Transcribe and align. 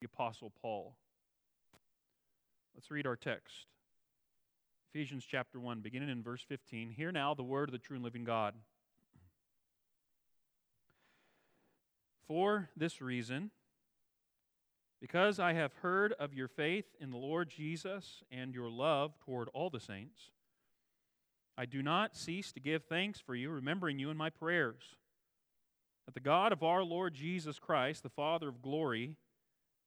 the 0.00 0.06
Apostle 0.06 0.50
Paul. 0.62 0.94
Let's 2.74 2.90
read 2.90 3.06
our 3.06 3.16
text. 3.16 3.66
Ephesians 4.92 5.24
chapter 5.28 5.60
1, 5.60 5.80
beginning 5.80 6.08
in 6.08 6.22
verse 6.22 6.42
15. 6.48 6.90
Hear 6.90 7.12
now 7.12 7.34
the 7.34 7.42
word 7.42 7.68
of 7.68 7.72
the 7.72 7.78
true 7.78 7.96
and 7.96 8.04
living 8.04 8.24
God. 8.24 8.54
For 12.26 12.70
this 12.76 13.02
reason, 13.02 13.50
because 15.00 15.38
I 15.38 15.52
have 15.52 15.74
heard 15.82 16.14
of 16.14 16.32
your 16.32 16.48
faith 16.48 16.86
in 16.98 17.10
the 17.10 17.18
Lord 17.18 17.50
Jesus 17.50 18.22
and 18.30 18.54
your 18.54 18.70
love 18.70 19.12
toward 19.24 19.48
all 19.52 19.68
the 19.68 19.80
saints, 19.80 20.30
I 21.58 21.66
do 21.66 21.82
not 21.82 22.16
cease 22.16 22.52
to 22.52 22.60
give 22.60 22.84
thanks 22.84 23.20
for 23.20 23.34
you, 23.34 23.50
remembering 23.50 23.98
you 23.98 24.08
in 24.10 24.16
my 24.16 24.30
prayers, 24.30 24.96
that 26.06 26.14
the 26.14 26.20
God 26.20 26.52
of 26.52 26.62
our 26.62 26.82
Lord 26.82 27.12
Jesus 27.12 27.58
Christ, 27.58 28.02
the 28.02 28.08
Father 28.08 28.48
of 28.48 28.62
glory, 28.62 29.16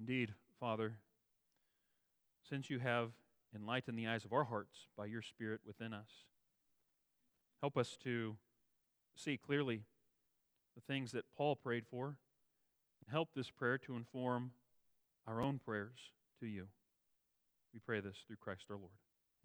Indeed, 0.00 0.32
Father, 0.58 0.94
since 2.48 2.70
you 2.70 2.78
have 2.78 3.10
enlightened 3.54 3.98
the 3.98 4.06
eyes 4.06 4.24
of 4.24 4.32
our 4.32 4.44
hearts 4.44 4.86
by 4.96 5.04
your 5.04 5.20
Spirit 5.20 5.60
within 5.66 5.92
us, 5.92 6.08
help 7.60 7.76
us 7.76 7.98
to 8.04 8.36
see 9.14 9.36
clearly 9.36 9.82
the 10.74 10.80
things 10.80 11.12
that 11.12 11.26
Paul 11.36 11.54
prayed 11.54 11.84
for, 11.86 12.06
and 12.06 13.10
help 13.10 13.28
this 13.36 13.50
prayer 13.50 13.76
to 13.76 13.94
inform 13.94 14.52
our 15.26 15.42
own 15.42 15.58
prayers 15.58 15.98
to 16.40 16.46
you. 16.46 16.68
We 17.74 17.80
pray 17.80 18.00
this 18.00 18.16
through 18.26 18.36
Christ 18.36 18.64
our 18.70 18.76
Lord. 18.76 18.90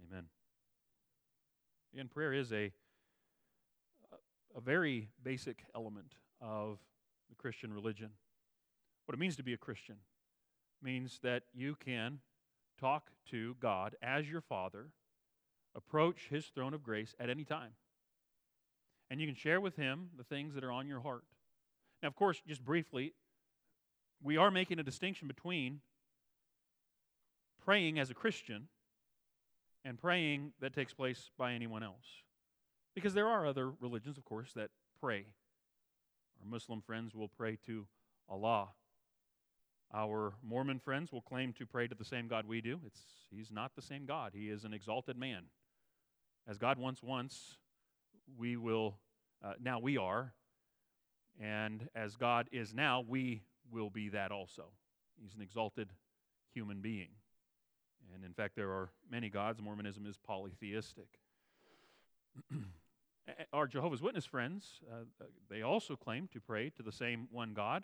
Amen. 0.09 0.23
Again, 1.93 2.07
prayer 2.07 2.31
is 2.31 2.53
a, 2.53 2.71
a 4.55 4.61
very 4.61 5.09
basic 5.21 5.65
element 5.75 6.13
of 6.39 6.77
the 7.27 7.35
Christian 7.35 7.73
religion. 7.73 8.11
What 9.05 9.15
it 9.15 9.19
means 9.19 9.35
to 9.35 9.43
be 9.43 9.53
a 9.53 9.57
Christian 9.57 9.97
means 10.85 11.19
that 11.23 11.43
you 11.53 11.75
can 11.83 12.19
talk 12.79 13.09
to 13.31 13.55
God 13.59 13.95
as 14.01 14.29
your 14.29 14.41
Father, 14.41 14.91
approach 15.75 16.27
His 16.29 16.45
throne 16.45 16.73
of 16.73 16.83
grace 16.83 17.15
at 17.19 17.29
any 17.29 17.43
time. 17.43 17.71
And 19.09 19.19
you 19.19 19.27
can 19.27 19.35
share 19.35 19.59
with 19.59 19.75
Him 19.75 20.09
the 20.15 20.23
things 20.23 20.53
that 20.53 20.63
are 20.63 20.71
on 20.71 20.87
your 20.87 21.01
heart. 21.01 21.23
Now, 22.01 22.07
of 22.07 22.15
course, 22.15 22.41
just 22.47 22.63
briefly, 22.63 23.13
we 24.23 24.37
are 24.37 24.51
making 24.51 24.79
a 24.79 24.83
distinction 24.83 25.27
between 25.27 25.81
praying 27.63 27.99
as 27.99 28.09
a 28.09 28.13
Christian 28.13 28.67
and 29.83 29.99
praying 29.99 30.53
that 30.61 30.73
takes 30.73 30.93
place 30.93 31.31
by 31.37 31.53
anyone 31.53 31.83
else. 31.83 32.23
Because 32.93 33.13
there 33.13 33.27
are 33.27 33.45
other 33.45 33.71
religions, 33.81 34.17
of 34.17 34.25
course, 34.25 34.53
that 34.53 34.69
pray. 35.01 35.25
Our 36.41 36.49
Muslim 36.49 36.81
friends 36.81 37.13
will 37.13 37.27
pray 37.27 37.57
to 37.65 37.85
Allah 38.29 38.69
our 39.95 40.33
Mormon 40.43 40.79
friends 40.79 41.11
will 41.13 41.21
claim 41.21 41.53
to 41.53 41.65
pray 41.65 41.87
to 41.87 41.95
the 41.95 42.03
same 42.03 42.27
God 42.27 42.45
we 42.45 42.59
do. 42.59 42.79
It's, 42.85 42.99
he's 43.31 43.49
not 43.49 43.75
the 43.75 43.81
same 43.81 44.05
God, 44.05 44.33
He 44.35 44.49
is 44.49 44.65
an 44.65 44.73
exalted 44.73 45.17
man. 45.17 45.43
As 46.47 46.57
God 46.57 46.77
once 46.77 47.01
once, 47.01 47.55
we 48.37 48.57
will, 48.57 48.97
uh, 49.43 49.53
now 49.63 49.79
we 49.79 49.97
are. 49.97 50.33
And 51.41 51.89
as 51.95 52.15
God 52.15 52.47
is 52.51 52.73
now, 52.73 53.03
we 53.07 53.41
will 53.71 53.89
be 53.89 54.09
that 54.09 54.31
also. 54.31 54.65
He's 55.21 55.33
an 55.33 55.41
exalted 55.41 55.89
human 56.53 56.81
being. 56.81 57.09
And 58.13 58.23
in 58.23 58.33
fact, 58.33 58.55
there 58.55 58.69
are 58.69 58.89
many 59.09 59.29
gods. 59.29 59.61
Mormonism 59.61 60.05
is 60.05 60.17
polytheistic. 60.17 61.07
Our 63.53 63.67
Jehovah's 63.67 64.01
Witness 64.01 64.25
friends, 64.25 64.81
uh, 64.91 65.25
they 65.49 65.61
also 65.63 65.95
claim 65.95 66.29
to 66.33 66.39
pray 66.39 66.69
to 66.71 66.83
the 66.83 66.91
same 66.91 67.27
one 67.31 67.53
God, 67.53 67.83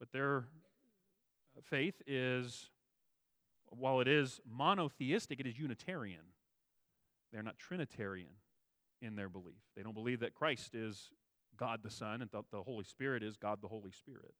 but 0.00 0.10
their 0.10 0.46
faith 1.64 2.00
is, 2.06 2.70
while 3.70 4.00
it 4.00 4.08
is 4.08 4.40
monotheistic, 4.48 5.40
it 5.40 5.46
is 5.46 5.58
Unitarian. 5.58 6.32
They're 7.32 7.42
not 7.42 7.58
Trinitarian 7.58 8.30
in 9.02 9.16
their 9.16 9.28
belief. 9.28 9.60
They 9.76 9.82
don't 9.82 9.94
believe 9.94 10.20
that 10.20 10.34
Christ 10.34 10.74
is 10.74 11.10
God 11.56 11.80
the 11.82 11.90
Son 11.90 12.22
and 12.22 12.30
that 12.30 12.44
the 12.50 12.62
Holy 12.62 12.84
Spirit 12.84 13.22
is 13.22 13.36
God 13.36 13.58
the 13.60 13.68
Holy 13.68 13.90
Spirit. 13.90 14.34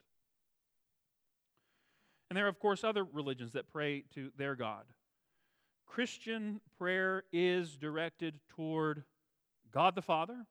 And 2.31 2.37
there 2.37 2.45
are, 2.45 2.49
of 2.49 2.59
course, 2.59 2.85
other 2.85 3.05
religions 3.05 3.53
that 3.53 3.71
pray 3.73 4.05
to 4.15 4.31
their 4.37 4.55
God. 4.55 4.85
Christian 5.87 6.61
prayer 6.79 7.25
is 7.33 7.77
directed 7.77 8.41
toward 8.51 9.05
God 9.73 9.95
the 9.95 10.03
Father. 10.03 10.47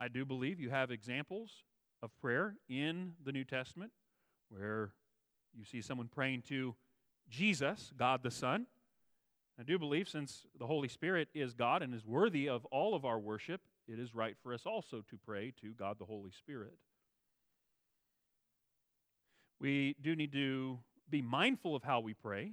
I 0.00 0.08
do 0.08 0.24
believe 0.24 0.60
you 0.60 0.70
have 0.70 0.90
examples 0.90 1.64
of 2.02 2.10
prayer 2.20 2.56
in 2.68 3.12
the 3.24 3.32
New 3.32 3.44
Testament 3.44 3.92
where 4.50 4.92
you 5.56 5.64
see 5.64 5.80
someone 5.80 6.08
praying 6.08 6.42
to 6.48 6.74
Jesus, 7.28 7.92
God 7.96 8.22
the 8.22 8.30
Son. 8.30 8.66
I 9.58 9.62
do 9.62 9.78
believe 9.78 10.08
since 10.08 10.46
the 10.58 10.66
Holy 10.66 10.88
Spirit 10.88 11.28
is 11.34 11.54
God 11.54 11.82
and 11.82 11.94
is 11.94 12.04
worthy 12.04 12.48
of 12.48 12.64
all 12.66 12.94
of 12.94 13.04
our 13.04 13.18
worship, 13.18 13.60
it 13.86 13.98
is 13.98 14.14
right 14.14 14.36
for 14.42 14.52
us 14.52 14.66
also 14.66 15.04
to 15.08 15.16
pray 15.24 15.52
to 15.60 15.72
God 15.72 15.98
the 15.98 16.04
Holy 16.04 16.30
Spirit. 16.30 16.74
We 19.60 19.94
do 20.02 20.16
need 20.16 20.32
to 20.32 20.78
be 21.08 21.22
mindful 21.22 21.76
of 21.76 21.84
how 21.84 22.00
we 22.00 22.14
pray. 22.14 22.52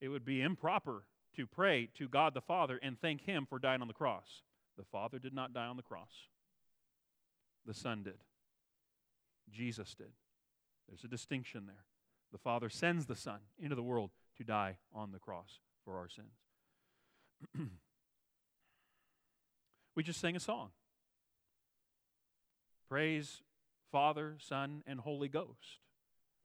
It 0.00 0.08
would 0.08 0.24
be 0.24 0.40
improper 0.40 1.04
to 1.36 1.46
pray 1.46 1.88
to 1.98 2.08
God 2.08 2.34
the 2.34 2.40
Father 2.40 2.78
and 2.82 2.98
thank 3.00 3.22
Him 3.22 3.46
for 3.48 3.58
dying 3.58 3.82
on 3.82 3.88
the 3.88 3.94
cross. 3.94 4.42
The 4.78 4.84
Father 4.84 5.18
did 5.18 5.34
not 5.34 5.52
die 5.52 5.66
on 5.66 5.76
the 5.76 5.82
cross, 5.82 6.28
the 7.66 7.74
Son 7.74 8.02
did. 8.02 8.24
Jesus 9.50 9.94
did. 9.94 10.12
There's 10.90 11.04
a 11.04 11.08
distinction 11.08 11.66
there. 11.66 11.84
The 12.32 12.38
Father 12.38 12.68
sends 12.68 13.06
the 13.06 13.16
Son 13.16 13.38
into 13.58 13.76
the 13.76 13.82
world 13.82 14.10
to 14.36 14.44
die 14.44 14.76
on 14.92 15.12
the 15.12 15.18
cross 15.18 15.60
for 15.84 15.96
our 15.96 16.08
sins. 16.08 16.34
we 19.96 20.02
just 20.02 20.20
sang 20.20 20.36
a 20.36 20.40
song. 20.40 20.70
Praise 22.88 23.42
Father, 23.90 24.36
Son, 24.38 24.82
and 24.86 25.00
Holy 25.00 25.28
Ghost. 25.28 25.78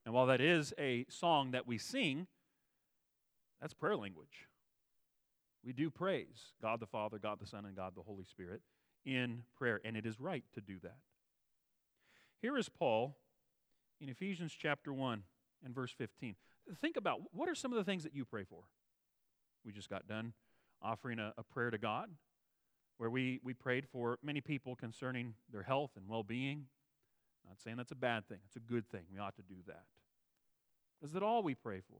And 0.06 0.13
while 0.13 0.28
that 0.28 0.41
is 0.41 0.73
a 0.77 1.06
song 1.09 1.51
that 1.51 1.67
we 1.67 1.77
sing, 1.77 2.27
that's 3.59 3.73
prayer 3.73 3.97
language. 3.97 4.47
We 5.63 5.73
do 5.73 5.89
praise 5.89 6.53
God 6.62 6.79
the 6.79 6.85
Father, 6.85 7.17
God 7.17 7.39
the 7.39 7.47
Son, 7.47 7.66
and 7.66 7.75
God 7.75 7.94
the 7.95 8.03
Holy 8.03 8.23
Spirit 8.25 8.62
in 9.06 9.44
prayer, 9.57 9.81
and 9.83 9.97
it 9.97 10.06
is 10.06 10.19
right 10.19 10.44
to 10.53 10.62
do 10.62 10.77
that. 10.83 10.97
Here 12.41 12.57
is 12.57 12.69
Paul 12.69 13.17
in 14.00 14.09
Ephesians 14.09 14.53
chapter 14.57 14.94
1 14.94 15.23
and 15.63 15.73
verse 15.73 15.91
15. 15.91 16.35
Think 16.79 16.97
about 16.97 17.22
what 17.31 17.50
are 17.50 17.56
some 17.56 17.72
of 17.72 17.78
the 17.78 17.83
things 17.83 18.03
that 18.03 18.13
you 18.13 18.25
pray 18.25 18.44
for? 18.44 18.63
We 19.66 19.72
just 19.72 19.89
got 19.89 20.07
done 20.07 20.33
offering 20.81 21.19
a, 21.19 21.33
a 21.38 21.44
prayer 21.44 21.72
to 21.72 21.78
God 21.78 22.09
where 22.97 23.09
we, 23.09 23.39
we 23.44 23.53
prayed 23.53 23.85
for 23.91 24.17
many 24.23 24.41
people 24.41 24.75
concerning 24.75 25.33
their 25.51 25.63
health 25.63 25.91
and 25.95 26.07
well 26.07 26.23
being. 26.23 26.66
Not 27.47 27.59
saying 27.59 27.78
that's 27.78 27.91
a 27.91 27.95
bad 27.95 28.28
thing, 28.28 28.39
it's 28.45 28.56
a 28.56 28.59
good 28.59 28.88
thing. 28.88 29.03
We 29.11 29.19
ought 29.19 29.35
to 29.35 29.44
do 29.44 29.56
that. 29.67 29.83
Is 31.03 31.12
that 31.12 31.23
all 31.23 31.44
we 31.44 31.56
pray 31.56 31.81
for? 31.81 32.00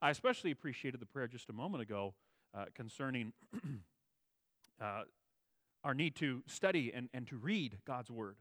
I 0.00 0.10
especially 0.10 0.50
appreciated 0.50 1.00
the 1.00 1.06
prayer 1.06 1.28
just 1.28 1.48
a 1.48 1.52
moment 1.52 1.82
ago 1.82 2.14
uh, 2.54 2.66
concerning 2.74 3.32
uh, 4.80 5.02
our 5.84 5.94
need 5.94 6.16
to 6.16 6.42
study 6.46 6.92
and, 6.94 7.08
and 7.14 7.26
to 7.28 7.36
read 7.36 7.78
God's 7.86 8.10
Word 8.10 8.36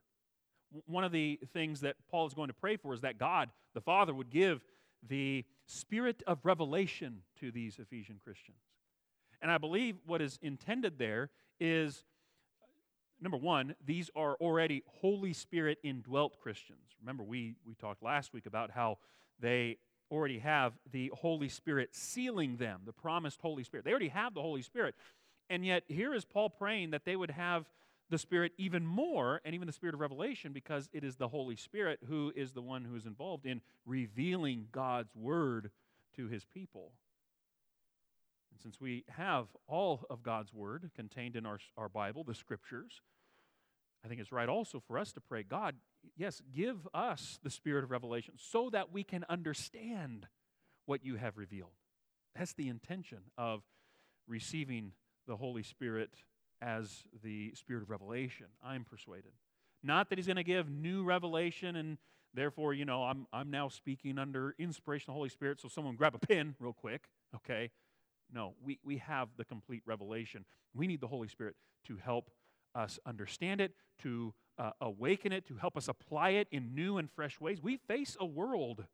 one 0.85 1.03
of 1.03 1.11
the 1.11 1.39
things 1.53 1.81
that 1.81 1.95
Paul 2.09 2.27
is 2.27 2.33
going 2.33 2.47
to 2.47 2.53
pray 2.53 2.77
for 2.77 2.93
is 2.93 3.01
that 3.01 3.17
God, 3.17 3.49
the 3.73 3.81
Father, 3.81 4.13
would 4.13 4.29
give 4.29 4.63
the 5.07 5.45
spirit 5.65 6.23
of 6.27 6.39
revelation 6.43 7.21
to 7.39 7.51
these 7.51 7.79
Ephesian 7.79 8.19
Christians. 8.23 8.57
And 9.41 9.49
I 9.49 9.57
believe 9.57 9.95
what 10.05 10.21
is 10.21 10.37
intended 10.41 10.99
there 10.99 11.29
is 11.59 12.03
number 13.21 13.37
one, 13.37 13.75
these 13.85 14.09
are 14.15 14.35
already 14.35 14.83
Holy 14.87 15.33
Spirit 15.33 15.77
indwelt 15.83 16.39
Christians. 16.41 16.79
Remember, 16.99 17.23
we, 17.23 17.55
we 17.65 17.75
talked 17.75 18.03
last 18.03 18.33
week 18.33 18.45
about 18.45 18.71
how 18.71 18.97
they 19.39 19.77
already 20.11 20.39
have 20.39 20.73
the 20.91 21.11
Holy 21.13 21.47
Spirit 21.47 21.95
sealing 21.95 22.57
them, 22.57 22.81
the 22.85 22.93
promised 22.93 23.39
Holy 23.41 23.63
Spirit. 23.63 23.85
They 23.85 23.91
already 23.91 24.09
have 24.09 24.33
the 24.33 24.41
Holy 24.41 24.61
Spirit. 24.61 24.95
And 25.49 25.65
yet, 25.65 25.83
here 25.87 26.13
is 26.13 26.25
Paul 26.25 26.49
praying 26.49 26.91
that 26.91 27.05
they 27.05 27.15
would 27.15 27.31
have 27.31 27.69
the 28.11 28.17
Spirit 28.17 28.51
even 28.57 28.85
more, 28.85 29.41
and 29.43 29.55
even 29.55 29.65
the 29.65 29.73
Spirit 29.73 29.95
of 29.95 30.01
revelation, 30.01 30.51
because 30.51 30.89
it 30.93 31.03
is 31.03 31.15
the 31.15 31.29
Holy 31.29 31.55
Spirit 31.55 31.99
who 32.07 32.31
is 32.35 32.51
the 32.51 32.61
one 32.61 32.83
who 32.83 32.95
is 32.95 33.05
involved 33.05 33.45
in 33.45 33.61
revealing 33.85 34.67
God's 34.71 35.15
Word 35.15 35.71
to 36.17 36.27
His 36.27 36.45
people. 36.45 36.91
And 38.51 38.61
since 38.61 38.81
we 38.81 39.05
have 39.09 39.47
all 39.65 40.05
of 40.09 40.21
God's 40.21 40.53
Word 40.53 40.91
contained 40.93 41.37
in 41.37 41.45
our, 41.45 41.57
our 41.77 41.87
Bible, 41.87 42.25
the 42.25 42.35
Scriptures, 42.35 43.01
I 44.03 44.09
think 44.09 44.19
it's 44.19 44.31
right 44.31 44.49
also 44.49 44.81
for 44.85 44.97
us 44.97 45.13
to 45.13 45.21
pray, 45.21 45.43
God, 45.43 45.75
yes, 46.17 46.41
give 46.53 46.87
us 46.93 47.39
the 47.43 47.49
Spirit 47.49 47.85
of 47.85 47.91
revelation 47.91 48.33
so 48.37 48.69
that 48.71 48.91
we 48.91 49.03
can 49.03 49.23
understand 49.29 50.27
what 50.85 51.05
you 51.05 51.15
have 51.15 51.37
revealed. 51.37 51.71
That's 52.35 52.53
the 52.53 52.67
intention 52.67 53.19
of 53.37 53.61
receiving 54.27 54.91
the 55.27 55.37
Holy 55.37 55.63
Spirit 55.63 56.11
as 56.61 57.03
the 57.23 57.53
Spirit 57.55 57.83
of 57.83 57.89
revelation, 57.89 58.47
I'm 58.63 58.83
persuaded. 58.83 59.31
Not 59.83 60.09
that 60.09 60.17
He's 60.17 60.27
going 60.27 60.37
to 60.37 60.43
give 60.43 60.69
new 60.69 61.03
revelation 61.03 61.75
and 61.75 61.97
therefore, 62.33 62.73
you 62.73 62.85
know, 62.85 63.03
I'm, 63.03 63.27
I'm 63.33 63.49
now 63.49 63.69
speaking 63.69 64.17
under 64.17 64.55
inspiration 64.59 65.09
of 65.09 65.13
the 65.13 65.17
Holy 65.17 65.29
Spirit, 65.29 65.59
so 65.59 65.67
someone 65.67 65.95
grab 65.95 66.15
a 66.15 66.19
pen 66.19 66.55
real 66.59 66.73
quick, 66.73 67.03
okay? 67.35 67.71
No, 68.33 68.53
we, 68.63 68.79
we 68.83 68.97
have 68.97 69.29
the 69.37 69.45
complete 69.45 69.83
revelation. 69.85 70.45
We 70.73 70.87
need 70.87 71.01
the 71.01 71.07
Holy 71.07 71.27
Spirit 71.27 71.55
to 71.87 71.97
help 71.97 72.31
us 72.75 72.99
understand 73.05 73.59
it, 73.59 73.73
to 74.03 74.33
uh, 74.57 74.71
awaken 74.79 75.31
it, 75.31 75.45
to 75.47 75.55
help 75.55 75.75
us 75.75 75.87
apply 75.87 76.31
it 76.31 76.47
in 76.51 76.73
new 76.73 76.97
and 76.97 77.09
fresh 77.11 77.41
ways. 77.41 77.61
We 77.61 77.77
face 77.77 78.15
a 78.19 78.25
world 78.25 78.85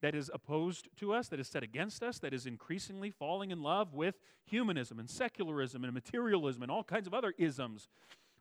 that 0.00 0.14
is 0.14 0.30
opposed 0.32 0.88
to 0.96 1.12
us, 1.12 1.28
that 1.28 1.40
is 1.40 1.48
set 1.48 1.62
against 1.62 2.02
us, 2.02 2.18
that 2.20 2.32
is 2.32 2.46
increasingly 2.46 3.10
falling 3.10 3.50
in 3.50 3.62
love 3.62 3.94
with 3.94 4.16
humanism 4.44 4.98
and 4.98 5.10
secularism 5.10 5.84
and 5.84 5.92
materialism 5.92 6.62
and 6.62 6.70
all 6.70 6.84
kinds 6.84 7.06
of 7.06 7.14
other 7.14 7.34
isms. 7.38 7.88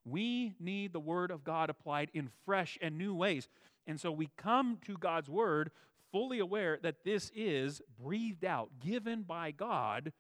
We 0.06 0.54
need 0.60 0.94
the 0.94 1.00
Word 1.00 1.32
of 1.32 1.44
God 1.44 1.70
applied 1.70 2.10
in 2.14 2.30
fresh 2.46 2.78
and 2.82 2.98
new 2.98 3.14
ways. 3.14 3.50
And 3.86 4.00
so 4.00 4.12
we 4.12 4.30
come 4.38 4.78
to 4.86 4.98
God's 4.98 5.30
Word 5.30 5.72
fully 6.12 6.40
aware 6.40 6.80
that 6.82 7.04
this 7.04 7.32
is 7.36 7.82
breathed 8.02 8.46
out, 8.46 8.70
given 8.80 9.24
by 9.24 9.52
God, 9.52 10.14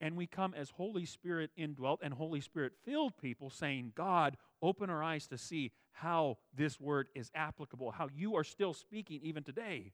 and 0.00 0.16
we 0.16 0.26
come 0.26 0.54
as 0.54 0.70
Holy 0.70 1.06
Spirit 1.06 1.50
indwelt 1.56 2.00
and 2.02 2.12
Holy 2.12 2.40
Spirit 2.40 2.72
filled 2.84 3.16
people 3.16 3.50
saying, 3.50 3.92
God, 3.94 4.36
open 4.60 4.90
our 4.90 5.02
eyes 5.02 5.26
to 5.28 5.38
see 5.38 5.72
how 5.92 6.38
this 6.54 6.78
Word 6.78 7.08
is 7.14 7.30
applicable, 7.34 7.92
how 7.92 8.08
you 8.14 8.36
are 8.36 8.44
still 8.44 8.74
speaking 8.74 9.20
even 9.22 9.42
today. 9.42 9.92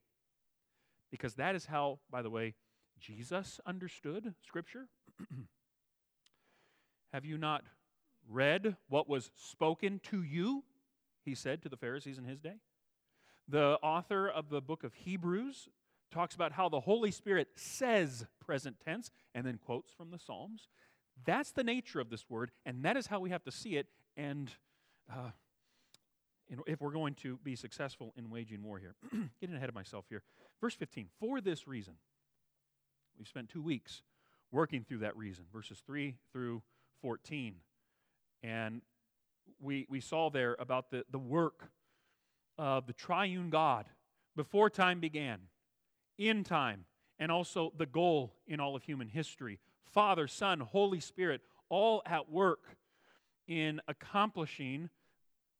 Because 1.11 1.35
that 1.35 1.55
is 1.55 1.65
how, 1.65 1.99
by 2.09 2.21
the 2.21 2.29
way, 2.29 2.55
Jesus 2.99 3.59
understood 3.65 4.33
Scripture. 4.45 4.87
Have 7.13 7.25
you 7.25 7.37
not 7.37 7.63
read 8.29 8.77
what 8.87 9.09
was 9.09 9.31
spoken 9.35 9.99
to 10.03 10.23
you? 10.23 10.63
He 11.25 11.35
said 11.35 11.61
to 11.63 11.69
the 11.69 11.77
Pharisees 11.77 12.17
in 12.17 12.23
his 12.23 12.39
day. 12.39 12.55
The 13.47 13.77
author 13.83 14.29
of 14.29 14.49
the 14.49 14.61
book 14.61 14.83
of 14.83 14.93
Hebrews 14.93 15.67
talks 16.11 16.35
about 16.35 16.53
how 16.53 16.69
the 16.69 16.81
Holy 16.81 17.11
Spirit 17.11 17.49
says 17.55 18.25
present 18.39 18.77
tense 18.83 19.11
and 19.33 19.45
then 19.45 19.57
quotes 19.57 19.91
from 19.91 20.11
the 20.11 20.19
Psalms. 20.19 20.69
That's 21.25 21.51
the 21.51 21.63
nature 21.63 21.99
of 21.99 22.09
this 22.09 22.29
word, 22.29 22.51
and 22.65 22.83
that 22.83 22.97
is 22.97 23.07
how 23.07 23.19
we 23.19 23.29
have 23.29 23.43
to 23.43 23.51
see 23.51 23.75
it. 23.75 23.87
And 24.17 24.51
uh, 25.11 25.31
if 26.67 26.81
we're 26.81 26.91
going 26.91 27.15
to 27.15 27.37
be 27.43 27.55
successful 27.55 28.13
in 28.17 28.29
waging 28.29 28.63
war 28.63 28.79
here, 28.79 28.95
getting 29.41 29.55
ahead 29.55 29.69
of 29.69 29.75
myself 29.75 30.05
here. 30.09 30.21
Verse 30.59 30.75
15, 30.75 31.07
for 31.19 31.41
this 31.41 31.67
reason, 31.67 31.93
we've 33.17 33.27
spent 33.27 33.49
two 33.49 33.61
weeks 33.61 34.01
working 34.51 34.83
through 34.83 34.99
that 34.99 35.15
reason, 35.15 35.45
verses 35.51 35.81
3 35.85 36.15
through 36.31 36.61
14. 37.01 37.55
And 38.43 38.81
we, 39.59 39.85
we 39.89 40.01
saw 40.01 40.29
there 40.29 40.55
about 40.59 40.91
the, 40.91 41.05
the 41.09 41.19
work 41.19 41.69
of 42.57 42.85
the 42.85 42.93
triune 42.93 43.49
God 43.49 43.85
before 44.35 44.69
time 44.69 44.99
began, 44.99 45.39
in 46.17 46.43
time, 46.43 46.85
and 47.17 47.31
also 47.31 47.71
the 47.77 47.85
goal 47.85 48.33
in 48.47 48.59
all 48.59 48.75
of 48.75 48.83
human 48.83 49.07
history. 49.07 49.59
Father, 49.85 50.27
Son, 50.27 50.59
Holy 50.59 50.99
Spirit, 50.99 51.41
all 51.69 52.01
at 52.05 52.29
work 52.29 52.77
in 53.47 53.81
accomplishing 53.87 54.89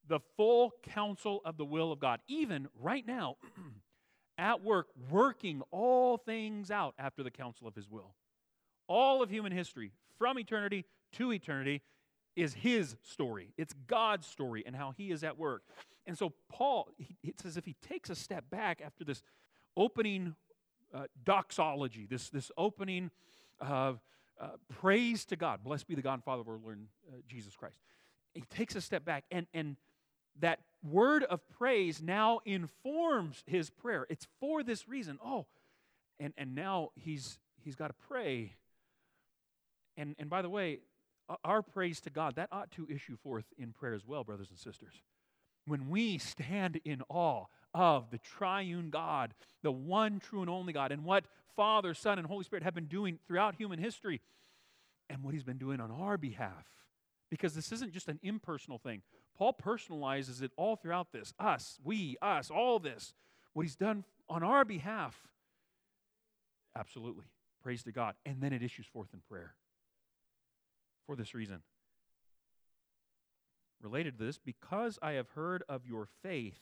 the 0.08 0.20
full 0.36 0.72
counsel 0.82 1.40
of 1.44 1.56
the 1.56 1.64
will 1.64 1.92
of 1.92 2.00
God, 2.00 2.20
even 2.28 2.68
right 2.80 3.06
now, 3.06 3.36
at 4.38 4.62
work, 4.62 4.88
working 5.10 5.62
all 5.70 6.16
things 6.16 6.70
out 6.70 6.94
after 6.98 7.22
the 7.22 7.30
counsel 7.30 7.66
of 7.68 7.74
his 7.74 7.88
will. 7.88 8.14
All 8.88 9.22
of 9.22 9.30
human 9.30 9.52
history, 9.52 9.92
from 10.18 10.38
eternity 10.38 10.84
to 11.12 11.32
eternity, 11.32 11.82
is 12.34 12.54
his 12.54 12.96
story. 13.02 13.52
It's 13.56 13.74
God's 13.86 14.26
story 14.26 14.64
and 14.66 14.74
how 14.74 14.92
he 14.96 15.10
is 15.10 15.22
at 15.22 15.38
work. 15.38 15.62
And 16.06 16.16
so, 16.16 16.32
Paul, 16.48 16.88
he, 16.96 17.16
it's 17.22 17.44
as 17.44 17.56
if 17.56 17.64
he 17.64 17.76
takes 17.86 18.10
a 18.10 18.14
step 18.14 18.50
back 18.50 18.80
after 18.84 19.04
this 19.04 19.22
opening 19.76 20.34
uh, 20.94 21.04
doxology, 21.24 22.06
this, 22.08 22.30
this 22.30 22.50
opening 22.56 23.10
uh, 23.60 23.94
uh, 24.40 24.48
praise 24.68 25.24
to 25.26 25.36
God. 25.36 25.62
Blessed 25.62 25.86
be 25.86 25.94
the 25.94 26.02
God 26.02 26.14
and 26.14 26.24
Father 26.24 26.40
of 26.40 26.48
our 26.48 26.58
Lord 26.58 26.80
uh, 27.08 27.16
Jesus 27.28 27.54
Christ. 27.54 27.78
He 28.34 28.42
takes 28.42 28.74
a 28.74 28.80
step 28.80 29.04
back 29.04 29.24
and, 29.30 29.46
and 29.52 29.76
that 30.40 30.60
word 30.82 31.24
of 31.24 31.40
praise 31.58 32.02
now 32.02 32.40
informs 32.44 33.42
his 33.46 33.70
prayer. 33.70 34.06
It's 34.08 34.26
for 34.40 34.62
this 34.62 34.88
reason. 34.88 35.18
Oh, 35.24 35.46
and, 36.18 36.32
and 36.36 36.54
now 36.54 36.90
he's 36.94 37.38
he's 37.62 37.76
got 37.76 37.88
to 37.88 37.94
pray. 38.08 38.54
And 39.96 40.14
and 40.18 40.30
by 40.30 40.42
the 40.42 40.50
way, 40.50 40.80
our 41.44 41.62
praise 41.62 42.00
to 42.00 42.10
God, 42.10 42.36
that 42.36 42.48
ought 42.52 42.70
to 42.72 42.86
issue 42.90 43.16
forth 43.16 43.44
in 43.58 43.72
prayer 43.72 43.94
as 43.94 44.06
well, 44.06 44.24
brothers 44.24 44.48
and 44.50 44.58
sisters. 44.58 44.94
When 45.66 45.88
we 45.88 46.18
stand 46.18 46.80
in 46.84 47.02
awe 47.08 47.44
of 47.72 48.10
the 48.10 48.18
triune 48.18 48.90
God, 48.90 49.32
the 49.62 49.70
one 49.70 50.18
true 50.18 50.40
and 50.40 50.50
only 50.50 50.72
God, 50.72 50.90
and 50.90 51.04
what 51.04 51.24
Father, 51.54 51.94
Son, 51.94 52.18
and 52.18 52.26
Holy 52.26 52.44
Spirit 52.44 52.64
have 52.64 52.74
been 52.74 52.86
doing 52.86 53.18
throughout 53.26 53.54
human 53.54 53.78
history, 53.78 54.20
and 55.08 55.22
what 55.22 55.34
He's 55.34 55.44
been 55.44 55.58
doing 55.58 55.80
on 55.80 55.90
our 55.90 56.16
behalf. 56.16 56.66
Because 57.30 57.54
this 57.54 57.72
isn't 57.72 57.92
just 57.92 58.08
an 58.08 58.18
impersonal 58.22 58.78
thing. 58.78 59.02
Paul 59.36 59.54
personalizes 59.54 60.42
it 60.42 60.52
all 60.56 60.76
throughout 60.76 61.12
this 61.12 61.32
us, 61.38 61.78
we, 61.84 62.16
us, 62.22 62.50
all 62.50 62.78
this. 62.78 63.14
What 63.54 63.62
he's 63.62 63.76
done 63.76 64.04
on 64.28 64.42
our 64.42 64.64
behalf. 64.64 65.16
Absolutely. 66.76 67.26
Praise 67.62 67.82
to 67.84 67.92
God. 67.92 68.14
And 68.24 68.40
then 68.40 68.52
it 68.52 68.62
issues 68.62 68.86
forth 68.86 69.08
in 69.12 69.20
prayer. 69.28 69.54
For 71.06 71.16
this 71.16 71.34
reason. 71.34 71.60
Related 73.82 74.18
to 74.18 74.24
this, 74.24 74.38
because 74.38 74.98
I 75.02 75.12
have 75.12 75.28
heard 75.30 75.64
of 75.68 75.86
your 75.86 76.06
faith 76.22 76.60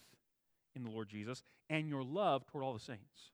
in 0.75 0.85
the 0.85 0.91
Lord 0.91 1.09
Jesus 1.09 1.43
and 1.69 1.89
your 1.89 2.03
love 2.03 2.47
toward 2.47 2.65
all 2.65 2.73
the 2.73 2.81
saints. 2.81 3.33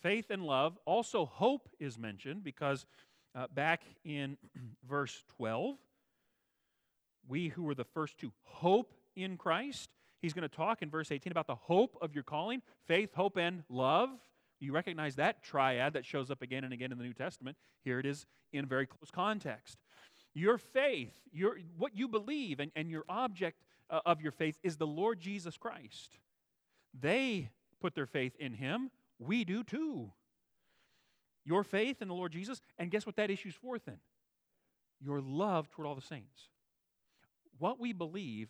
Faith 0.00 0.30
and 0.30 0.44
love. 0.44 0.76
Also, 0.84 1.24
hope 1.24 1.68
is 1.78 1.96
mentioned 1.96 2.42
because 2.42 2.86
uh, 3.34 3.46
back 3.54 3.82
in 4.04 4.36
verse 4.88 5.22
12, 5.36 5.76
we 7.28 7.48
who 7.48 7.62
were 7.62 7.74
the 7.74 7.84
first 7.84 8.18
to 8.18 8.32
hope 8.42 8.92
in 9.16 9.36
Christ. 9.36 9.90
He's 10.20 10.32
going 10.32 10.48
to 10.48 10.54
talk 10.54 10.82
in 10.82 10.90
verse 10.90 11.10
18 11.10 11.30
about 11.30 11.46
the 11.46 11.54
hope 11.54 11.96
of 12.00 12.14
your 12.14 12.24
calling 12.24 12.62
faith, 12.86 13.14
hope, 13.14 13.36
and 13.36 13.64
love. 13.68 14.10
You 14.60 14.72
recognize 14.72 15.16
that 15.16 15.42
triad 15.42 15.94
that 15.94 16.04
shows 16.04 16.30
up 16.30 16.42
again 16.42 16.62
and 16.64 16.72
again 16.72 16.92
in 16.92 16.98
the 16.98 17.04
New 17.04 17.12
Testament. 17.12 17.56
Here 17.84 17.98
it 17.98 18.06
is 18.06 18.26
in 18.52 18.66
very 18.66 18.86
close 18.86 19.10
context. 19.10 19.78
Your 20.34 20.56
faith, 20.56 21.12
your, 21.32 21.58
what 21.76 21.96
you 21.96 22.06
believe, 22.06 22.60
and, 22.60 22.70
and 22.76 22.88
your 22.88 23.04
object 23.08 23.60
uh, 23.90 24.00
of 24.06 24.20
your 24.20 24.32
faith 24.32 24.56
is 24.62 24.76
the 24.76 24.86
Lord 24.86 25.20
Jesus 25.20 25.56
Christ. 25.56 26.18
They 26.98 27.50
put 27.80 27.94
their 27.94 28.06
faith 28.06 28.34
in 28.38 28.54
Him. 28.54 28.90
We 29.18 29.44
do 29.44 29.64
too. 29.64 30.12
Your 31.44 31.64
faith 31.64 32.00
in 32.00 32.08
the 32.08 32.14
Lord 32.14 32.32
Jesus, 32.32 32.60
and 32.78 32.90
guess 32.90 33.04
what 33.04 33.16
that 33.16 33.30
issues 33.30 33.54
forth 33.54 33.88
in? 33.88 33.98
Your 35.00 35.20
love 35.20 35.68
toward 35.70 35.88
all 35.88 35.96
the 35.96 36.00
saints 36.00 36.51
what 37.62 37.78
we 37.78 37.92
believe 37.92 38.48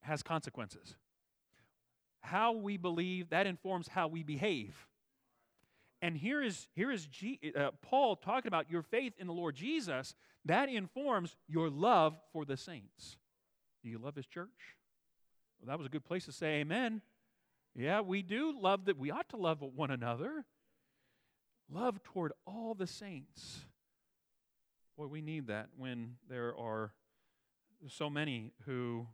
has 0.00 0.20
consequences. 0.20 0.96
How 2.22 2.52
we 2.52 2.76
believe, 2.76 3.30
that 3.30 3.46
informs 3.46 3.86
how 3.86 4.08
we 4.08 4.24
behave. 4.24 4.74
And 6.02 6.16
here 6.16 6.42
is, 6.42 6.66
here 6.74 6.90
is 6.90 7.06
G, 7.06 7.38
uh, 7.56 7.70
Paul 7.82 8.16
talking 8.16 8.48
about 8.48 8.68
your 8.68 8.82
faith 8.82 9.12
in 9.16 9.28
the 9.28 9.32
Lord 9.32 9.54
Jesus. 9.54 10.16
That 10.44 10.68
informs 10.68 11.36
your 11.46 11.70
love 11.70 12.16
for 12.32 12.44
the 12.44 12.56
saints. 12.56 13.16
Do 13.84 13.90
you 13.90 13.98
love 13.98 14.16
his 14.16 14.26
church? 14.26 14.74
Well, 15.60 15.68
that 15.68 15.78
was 15.78 15.86
a 15.86 15.90
good 15.90 16.04
place 16.04 16.24
to 16.24 16.32
say 16.32 16.60
amen. 16.60 17.00
Yeah, 17.76 18.00
we 18.00 18.22
do 18.22 18.60
love 18.60 18.86
that. 18.86 18.98
We 18.98 19.12
ought 19.12 19.28
to 19.28 19.36
love 19.36 19.62
one 19.62 19.92
another. 19.92 20.44
Love 21.70 22.02
toward 22.02 22.32
all 22.44 22.74
the 22.74 22.88
saints. 22.88 23.60
Boy, 24.96 25.06
we 25.06 25.20
need 25.20 25.46
that 25.46 25.68
when 25.76 26.16
there 26.28 26.56
are 26.56 26.92
so 27.86 28.10
many 28.10 28.52
who 28.66 29.06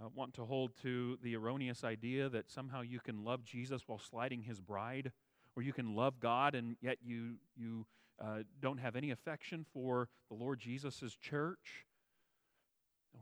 uh, 0.00 0.08
want 0.14 0.34
to 0.34 0.44
hold 0.44 0.72
to 0.82 1.18
the 1.22 1.36
erroneous 1.36 1.84
idea 1.84 2.28
that 2.28 2.50
somehow 2.50 2.80
you 2.80 3.00
can 3.00 3.24
love 3.24 3.44
Jesus 3.44 3.82
while 3.86 3.98
sliding 3.98 4.42
his 4.42 4.60
bride, 4.60 5.12
or 5.56 5.62
you 5.62 5.72
can 5.72 5.94
love 5.94 6.18
God 6.18 6.54
and 6.54 6.76
yet 6.80 6.98
you, 7.04 7.34
you 7.56 7.86
uh, 8.22 8.38
don't 8.60 8.78
have 8.78 8.96
any 8.96 9.10
affection 9.10 9.66
for 9.72 10.08
the 10.28 10.36
Lord 10.36 10.58
Jesus' 10.58 11.16
church. 11.20 11.86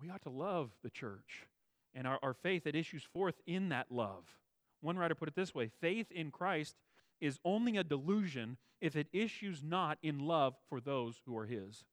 We 0.00 0.10
ought 0.10 0.22
to 0.22 0.30
love 0.30 0.70
the 0.82 0.90
church. 0.90 1.46
And 1.94 2.06
our, 2.06 2.18
our 2.22 2.34
faith, 2.34 2.66
it 2.66 2.76
issues 2.76 3.02
forth 3.02 3.34
in 3.46 3.70
that 3.70 3.86
love. 3.90 4.36
One 4.80 4.96
writer 4.96 5.14
put 5.14 5.28
it 5.28 5.34
this 5.34 5.54
way 5.54 5.70
faith 5.80 6.10
in 6.12 6.30
Christ 6.30 6.76
is 7.20 7.38
only 7.44 7.76
a 7.76 7.84
delusion 7.84 8.56
if 8.80 8.96
it 8.96 9.08
issues 9.12 9.62
not 9.62 9.98
in 10.02 10.20
love 10.20 10.54
for 10.68 10.80
those 10.80 11.20
who 11.26 11.36
are 11.36 11.46
his. 11.46 11.84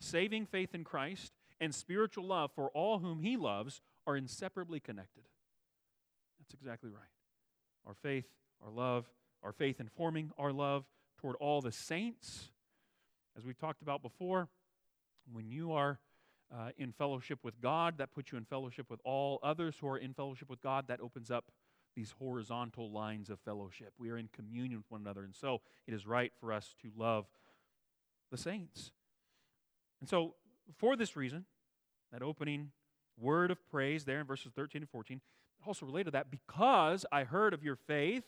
Saving 0.00 0.46
faith 0.46 0.74
in 0.74 0.84
Christ 0.84 1.32
and 1.60 1.74
spiritual 1.74 2.24
love 2.24 2.50
for 2.54 2.70
all 2.70 2.98
whom 2.98 3.20
he 3.20 3.36
loves 3.36 3.80
are 4.06 4.16
inseparably 4.16 4.80
connected. 4.80 5.24
That's 6.38 6.54
exactly 6.54 6.90
right. 6.90 7.02
Our 7.86 7.94
faith, 7.94 8.26
our 8.64 8.70
love, 8.70 9.06
our 9.42 9.52
faith 9.52 9.80
informing 9.80 10.30
our 10.38 10.52
love 10.52 10.84
toward 11.18 11.36
all 11.36 11.60
the 11.60 11.72
saints. 11.72 12.50
As 13.36 13.44
we've 13.44 13.58
talked 13.58 13.82
about 13.82 14.02
before, 14.02 14.48
when 15.32 15.48
you 15.48 15.72
are 15.72 15.98
uh, 16.54 16.70
in 16.78 16.92
fellowship 16.92 17.40
with 17.42 17.60
God, 17.60 17.98
that 17.98 18.12
puts 18.12 18.32
you 18.32 18.38
in 18.38 18.44
fellowship 18.44 18.90
with 18.90 19.00
all 19.04 19.40
others 19.42 19.76
who 19.80 19.88
are 19.88 19.98
in 19.98 20.14
fellowship 20.14 20.48
with 20.48 20.62
God. 20.62 20.86
That 20.88 21.00
opens 21.00 21.30
up 21.30 21.50
these 21.94 22.14
horizontal 22.18 22.92
lines 22.92 23.30
of 23.30 23.40
fellowship. 23.40 23.92
We 23.98 24.10
are 24.10 24.18
in 24.18 24.28
communion 24.28 24.78
with 24.78 24.90
one 24.90 25.00
another. 25.00 25.24
And 25.24 25.34
so 25.34 25.62
it 25.86 25.94
is 25.94 26.06
right 26.06 26.32
for 26.38 26.52
us 26.52 26.74
to 26.82 26.90
love 26.96 27.26
the 28.30 28.36
saints. 28.36 28.92
And 30.00 30.08
so, 30.08 30.34
for 30.78 30.96
this 30.96 31.16
reason, 31.16 31.44
that 32.12 32.22
opening 32.22 32.70
word 33.18 33.50
of 33.50 33.58
praise 33.70 34.04
there 34.04 34.20
in 34.20 34.26
verses 34.26 34.52
13 34.54 34.82
and 34.82 34.90
14, 34.90 35.20
also 35.66 35.86
related 35.86 36.06
to 36.06 36.10
that, 36.12 36.30
because 36.30 37.04
I 37.10 37.24
heard 37.24 37.54
of 37.54 37.64
your 37.64 37.76
faith 37.76 38.24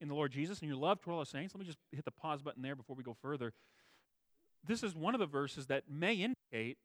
in 0.00 0.08
the 0.08 0.14
Lord 0.14 0.32
Jesus 0.32 0.60
and 0.60 0.68
your 0.68 0.76
love 0.76 1.00
toward 1.00 1.14
all 1.14 1.20
the 1.20 1.26
saints. 1.26 1.54
Let 1.54 1.60
me 1.60 1.66
just 1.66 1.78
hit 1.92 2.04
the 2.04 2.10
pause 2.10 2.42
button 2.42 2.62
there 2.62 2.76
before 2.76 2.96
we 2.96 3.02
go 3.02 3.16
further. 3.22 3.52
This 4.66 4.82
is 4.82 4.94
one 4.94 5.14
of 5.14 5.20
the 5.20 5.26
verses 5.26 5.68
that 5.68 5.84
may 5.88 6.14
indicate 6.14 6.78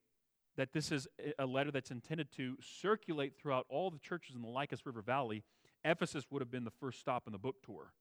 that 0.56 0.74
this 0.74 0.92
is 0.92 1.08
a 1.40 1.46
letter 1.46 1.72
that's 1.72 1.92
intended 1.92 2.32
to 2.38 2.58
circulate 2.62 3.34
throughout 3.38 3.66
all 3.70 3.90
the 3.90 4.00
churches 4.00 4.36
in 4.36 4.42
the 4.42 4.48
Lycus 4.48 4.86
River 4.86 5.02
Valley 5.02 5.44
Ephesus 5.84 6.26
would 6.30 6.42
have 6.42 6.52
been 6.52 6.64
the 6.64 6.72
first 6.72 7.00
stop 7.00 7.24
in 7.26 7.32
the 7.34 7.40
book 7.40 7.56
tour. 7.66 7.92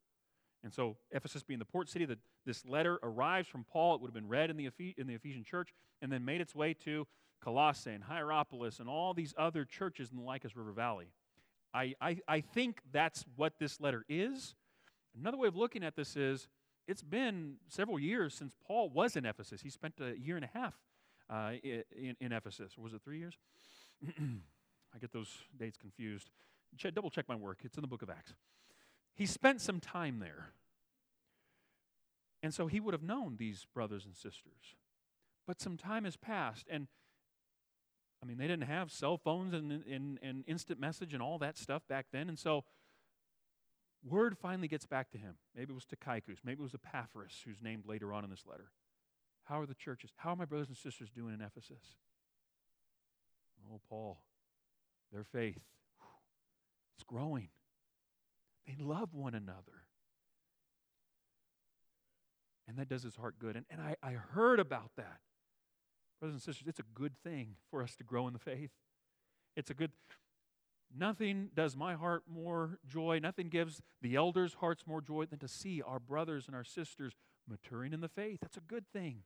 And 0.62 0.72
so, 0.72 0.96
Ephesus 1.10 1.42
being 1.42 1.58
the 1.58 1.64
port 1.64 1.88
city, 1.88 2.04
that 2.04 2.18
this 2.44 2.66
letter 2.66 2.98
arrives 3.02 3.48
from 3.48 3.64
Paul. 3.64 3.94
It 3.94 4.00
would 4.00 4.08
have 4.08 4.14
been 4.14 4.28
read 4.28 4.50
in 4.50 4.56
the, 4.56 4.68
in 4.98 5.06
the 5.06 5.14
Ephesian 5.14 5.42
church 5.42 5.72
and 6.02 6.12
then 6.12 6.24
made 6.24 6.40
its 6.40 6.54
way 6.54 6.74
to 6.84 7.06
Colossae 7.42 7.92
and 7.92 8.04
Hierapolis 8.04 8.78
and 8.78 8.88
all 8.88 9.14
these 9.14 9.32
other 9.38 9.64
churches 9.64 10.10
in 10.10 10.18
the 10.18 10.22
Lycus 10.22 10.54
River 10.54 10.72
Valley. 10.72 11.08
I, 11.72 11.94
I, 12.00 12.18
I 12.28 12.40
think 12.40 12.80
that's 12.92 13.24
what 13.36 13.54
this 13.58 13.80
letter 13.80 14.04
is. 14.08 14.54
Another 15.18 15.38
way 15.38 15.48
of 15.48 15.56
looking 15.56 15.82
at 15.82 15.96
this 15.96 16.16
is 16.16 16.48
it's 16.86 17.02
been 17.02 17.56
several 17.68 17.98
years 17.98 18.34
since 18.34 18.54
Paul 18.66 18.90
was 18.90 19.16
in 19.16 19.24
Ephesus. 19.24 19.62
He 19.62 19.70
spent 19.70 19.94
a 20.00 20.18
year 20.18 20.36
and 20.36 20.44
a 20.44 20.50
half 20.52 20.74
uh, 21.30 21.52
in, 21.62 22.16
in 22.20 22.32
Ephesus. 22.32 22.76
Was 22.76 22.92
it 22.92 23.00
three 23.02 23.18
years? 23.18 23.34
I 24.18 24.98
get 24.98 25.12
those 25.12 25.30
dates 25.58 25.78
confused 25.78 26.30
double 26.94 27.10
check 27.10 27.28
my 27.28 27.34
work. 27.34 27.58
It's 27.64 27.76
in 27.76 27.82
the 27.82 27.88
book 27.88 28.02
of 28.02 28.10
Acts. 28.10 28.34
He 29.20 29.26
spent 29.26 29.60
some 29.60 29.80
time 29.80 30.18
there. 30.18 30.52
And 32.42 32.54
so 32.54 32.68
he 32.68 32.80
would 32.80 32.94
have 32.94 33.02
known 33.02 33.36
these 33.38 33.66
brothers 33.74 34.06
and 34.06 34.16
sisters. 34.16 34.76
But 35.46 35.60
some 35.60 35.76
time 35.76 36.04
has 36.04 36.16
passed, 36.16 36.66
and 36.70 36.86
I 38.22 38.26
mean, 38.26 38.38
they 38.38 38.46
didn't 38.46 38.64
have 38.64 38.90
cell 38.90 39.18
phones 39.18 39.52
and, 39.52 39.84
and, 39.84 40.18
and 40.22 40.42
instant 40.46 40.80
message 40.80 41.12
and 41.12 41.22
all 41.22 41.36
that 41.36 41.58
stuff 41.58 41.86
back 41.86 42.06
then. 42.14 42.30
And 42.30 42.38
so 42.38 42.64
word 44.02 44.38
finally 44.38 44.68
gets 44.68 44.86
back 44.86 45.10
to 45.10 45.18
him. 45.18 45.34
Maybe 45.54 45.72
it 45.72 45.74
was 45.74 45.84
Tychicus. 45.84 46.38
Maybe 46.42 46.60
it 46.60 46.62
was 46.62 46.74
Epaphras, 46.74 47.42
who's 47.44 47.60
named 47.60 47.84
later 47.84 48.14
on 48.14 48.24
in 48.24 48.30
this 48.30 48.46
letter. 48.50 48.70
How 49.44 49.60
are 49.60 49.66
the 49.66 49.74
churches? 49.74 50.12
How 50.16 50.30
are 50.30 50.36
my 50.36 50.46
brothers 50.46 50.68
and 50.68 50.78
sisters 50.78 51.10
doing 51.10 51.34
in 51.34 51.42
Ephesus? 51.42 51.98
Oh, 53.70 53.82
Paul, 53.86 54.22
their 55.12 55.24
faith 55.24 55.60
it's 56.96 57.04
growing. 57.04 57.50
They 58.70 58.84
love 58.84 59.14
one 59.14 59.34
another. 59.34 59.84
And 62.68 62.78
that 62.78 62.88
does 62.88 63.02
his 63.02 63.16
heart 63.16 63.38
good. 63.38 63.56
And, 63.56 63.64
and 63.70 63.80
I, 63.80 63.96
I 64.02 64.12
heard 64.12 64.60
about 64.60 64.90
that. 64.96 65.18
Brothers 66.20 66.34
and 66.34 66.42
sisters, 66.42 66.68
it's 66.68 66.78
a 66.78 66.84
good 66.94 67.14
thing 67.24 67.56
for 67.70 67.82
us 67.82 67.96
to 67.96 68.04
grow 68.04 68.26
in 68.26 68.32
the 68.32 68.38
faith. 68.38 68.70
It's 69.56 69.70
a 69.70 69.74
good, 69.74 69.90
nothing 70.96 71.50
does 71.54 71.76
my 71.76 71.94
heart 71.94 72.22
more 72.28 72.78
joy, 72.86 73.18
nothing 73.20 73.48
gives 73.48 73.82
the 74.02 74.14
elders' 74.14 74.54
hearts 74.60 74.84
more 74.86 75.00
joy 75.00 75.24
than 75.24 75.38
to 75.40 75.48
see 75.48 75.82
our 75.82 75.98
brothers 75.98 76.46
and 76.46 76.54
our 76.54 76.64
sisters 76.64 77.14
maturing 77.48 77.92
in 77.92 78.00
the 78.00 78.08
faith. 78.08 78.38
That's 78.40 78.58
a 78.58 78.60
good 78.60 78.84
thing. 78.92 79.22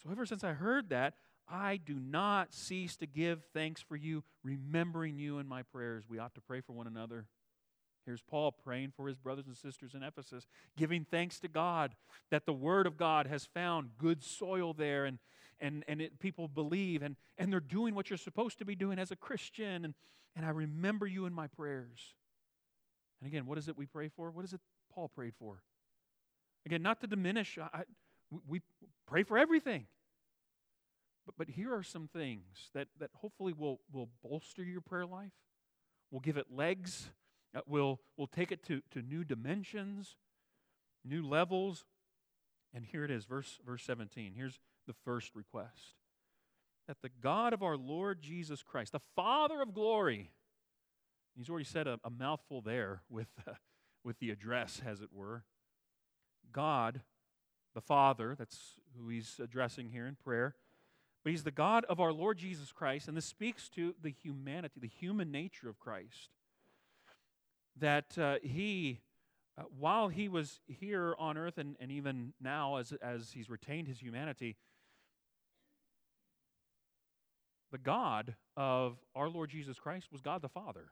So 0.00 0.10
ever 0.12 0.26
since 0.26 0.44
I 0.44 0.52
heard 0.52 0.90
that, 0.90 1.14
I 1.48 1.78
do 1.78 1.94
not 1.98 2.52
cease 2.52 2.96
to 2.98 3.06
give 3.06 3.42
thanks 3.52 3.80
for 3.80 3.96
you, 3.96 4.22
remembering 4.44 5.18
you 5.18 5.38
in 5.38 5.48
my 5.48 5.62
prayers. 5.62 6.04
We 6.08 6.18
ought 6.18 6.34
to 6.34 6.40
pray 6.40 6.60
for 6.60 6.74
one 6.74 6.86
another. 6.86 7.26
Here's 8.08 8.22
Paul 8.22 8.52
praying 8.52 8.94
for 8.96 9.06
his 9.06 9.18
brothers 9.18 9.48
and 9.48 9.54
sisters 9.54 9.92
in 9.92 10.02
Ephesus, 10.02 10.46
giving 10.78 11.04
thanks 11.04 11.38
to 11.40 11.48
God 11.48 11.94
that 12.30 12.46
the 12.46 12.54
Word 12.54 12.86
of 12.86 12.96
God 12.96 13.26
has 13.26 13.44
found 13.44 13.90
good 13.98 14.24
soil 14.24 14.72
there 14.72 15.04
and, 15.04 15.18
and, 15.60 15.84
and 15.86 16.00
it, 16.00 16.18
people 16.18 16.48
believe 16.48 17.02
and, 17.02 17.16
and 17.36 17.52
they're 17.52 17.60
doing 17.60 17.94
what 17.94 18.08
you're 18.08 18.16
supposed 18.16 18.56
to 18.60 18.64
be 18.64 18.74
doing 18.74 18.98
as 18.98 19.10
a 19.10 19.16
Christian. 19.16 19.84
And, 19.84 19.92
and 20.34 20.46
I 20.46 20.48
remember 20.48 21.06
you 21.06 21.26
in 21.26 21.34
my 21.34 21.48
prayers. 21.48 22.14
And 23.20 23.28
again, 23.28 23.44
what 23.44 23.58
is 23.58 23.68
it 23.68 23.76
we 23.76 23.84
pray 23.84 24.08
for? 24.08 24.30
What 24.30 24.46
is 24.46 24.54
it 24.54 24.60
Paul 24.90 25.08
prayed 25.08 25.34
for? 25.38 25.62
Again, 26.64 26.80
not 26.80 27.02
to 27.02 27.06
diminish, 27.06 27.58
I, 27.58 27.82
we 28.48 28.62
pray 29.06 29.22
for 29.22 29.36
everything. 29.36 29.84
But, 31.26 31.34
but 31.36 31.48
here 31.50 31.74
are 31.74 31.82
some 31.82 32.08
things 32.08 32.70
that, 32.72 32.88
that 33.00 33.10
hopefully 33.16 33.52
will, 33.52 33.80
will 33.92 34.08
bolster 34.22 34.64
your 34.64 34.80
prayer 34.80 35.04
life, 35.04 35.34
will 36.10 36.20
give 36.20 36.38
it 36.38 36.46
legs, 36.50 37.10
uh, 37.54 37.60
will, 37.66 38.00
will 38.16 38.26
take 38.26 38.52
it 38.52 38.62
to, 38.64 38.82
to 38.90 39.02
new 39.02 39.24
dimensions, 39.24 40.16
new 41.04 41.26
levels. 41.26 41.84
And 42.74 42.84
here 42.84 43.04
it 43.04 43.10
is, 43.10 43.24
verse, 43.24 43.58
verse 43.64 43.82
17. 43.84 44.32
Here's 44.36 44.60
the 44.86 44.94
first 45.04 45.34
request 45.34 45.94
that 46.86 47.02
the 47.02 47.10
God 47.20 47.52
of 47.52 47.62
our 47.62 47.76
Lord 47.76 48.22
Jesus 48.22 48.62
Christ, 48.62 48.92
the 48.92 49.00
Father 49.14 49.60
of 49.60 49.74
glory, 49.74 50.30
he's 51.36 51.50
already 51.50 51.66
said 51.66 51.86
a, 51.86 52.00
a 52.02 52.08
mouthful 52.08 52.62
there 52.62 53.02
with, 53.10 53.28
uh, 53.46 53.52
with 54.02 54.18
the 54.18 54.30
address, 54.30 54.80
as 54.84 55.02
it 55.02 55.10
were. 55.12 55.44
God, 56.50 57.02
the 57.74 57.82
Father, 57.82 58.34
that's 58.38 58.74
who 58.96 59.10
he's 59.10 59.38
addressing 59.42 59.90
here 59.90 60.06
in 60.06 60.16
prayer, 60.16 60.54
but 61.22 61.30
he's 61.30 61.44
the 61.44 61.50
God 61.50 61.84
of 61.90 62.00
our 62.00 62.12
Lord 62.12 62.38
Jesus 62.38 62.72
Christ, 62.72 63.06
and 63.06 63.16
this 63.16 63.26
speaks 63.26 63.68
to 63.70 63.94
the 64.00 64.10
humanity, 64.10 64.80
the 64.80 64.88
human 64.88 65.30
nature 65.30 65.68
of 65.68 65.78
Christ. 65.78 66.30
That 67.80 68.18
uh, 68.18 68.36
he, 68.42 69.00
uh, 69.56 69.62
while 69.78 70.08
he 70.08 70.28
was 70.28 70.60
here 70.66 71.14
on 71.18 71.36
earth, 71.36 71.58
and, 71.58 71.76
and 71.80 71.90
even 71.92 72.32
now 72.40 72.76
as, 72.76 72.92
as 73.02 73.30
he's 73.32 73.48
retained 73.48 73.88
his 73.88 74.00
humanity, 74.00 74.56
the 77.70 77.78
God 77.78 78.34
of 78.56 78.98
our 79.14 79.28
Lord 79.28 79.50
Jesus 79.50 79.78
Christ 79.78 80.08
was 80.10 80.20
God 80.20 80.42
the 80.42 80.48
Father. 80.48 80.86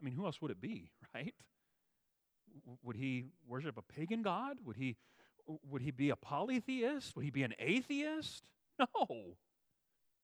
I 0.00 0.04
mean, 0.04 0.14
who 0.14 0.24
else 0.24 0.40
would 0.40 0.50
it 0.50 0.60
be, 0.60 0.90
right? 1.14 1.34
Would 2.82 2.96
he 2.96 3.26
worship 3.46 3.76
a 3.76 3.82
pagan 3.82 4.22
God? 4.22 4.58
Would 4.64 4.76
he, 4.76 4.96
would 5.68 5.82
he 5.82 5.90
be 5.90 6.10
a 6.10 6.16
polytheist? 6.16 7.14
Would 7.14 7.24
he 7.24 7.30
be 7.30 7.42
an 7.42 7.54
atheist? 7.58 8.44
No. 8.78 9.34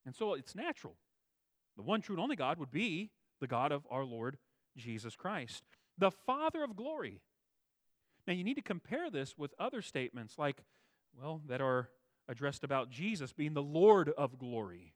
And 0.07 0.15
so 0.15 0.35
it's 0.35 0.55
natural. 0.55 0.95
The 1.77 1.83
one 1.83 2.03
true 2.03 2.15
and 2.15 2.23
only 2.23 2.37
God 2.37 2.59
would 2.59 2.71
be 2.71 3.11
the 3.41 3.49
God 3.49 3.73
of 3.73 3.85
our 3.91 4.05
Lord 4.05 4.39
Jesus 4.77 5.17
Christ, 5.17 5.65
the 5.99 6.11
Father 6.11 6.63
of 6.63 6.77
glory. 6.77 7.21
Now, 8.27 8.33
you 8.33 8.45
need 8.45 8.55
to 8.55 8.63
compare 8.63 9.11
this 9.11 9.37
with 9.37 9.55
other 9.59 9.83
statements 9.83 10.39
like, 10.39 10.63
well, 11.21 11.43
that 11.47 11.61
are 11.61 11.91
addressed 12.29 12.65
about 12.65 12.91
Jesus 12.91 13.33
being 13.33 13.55
the 13.55 13.63
Lord 13.63 14.09
of 14.17 14.39
glory 14.39 14.95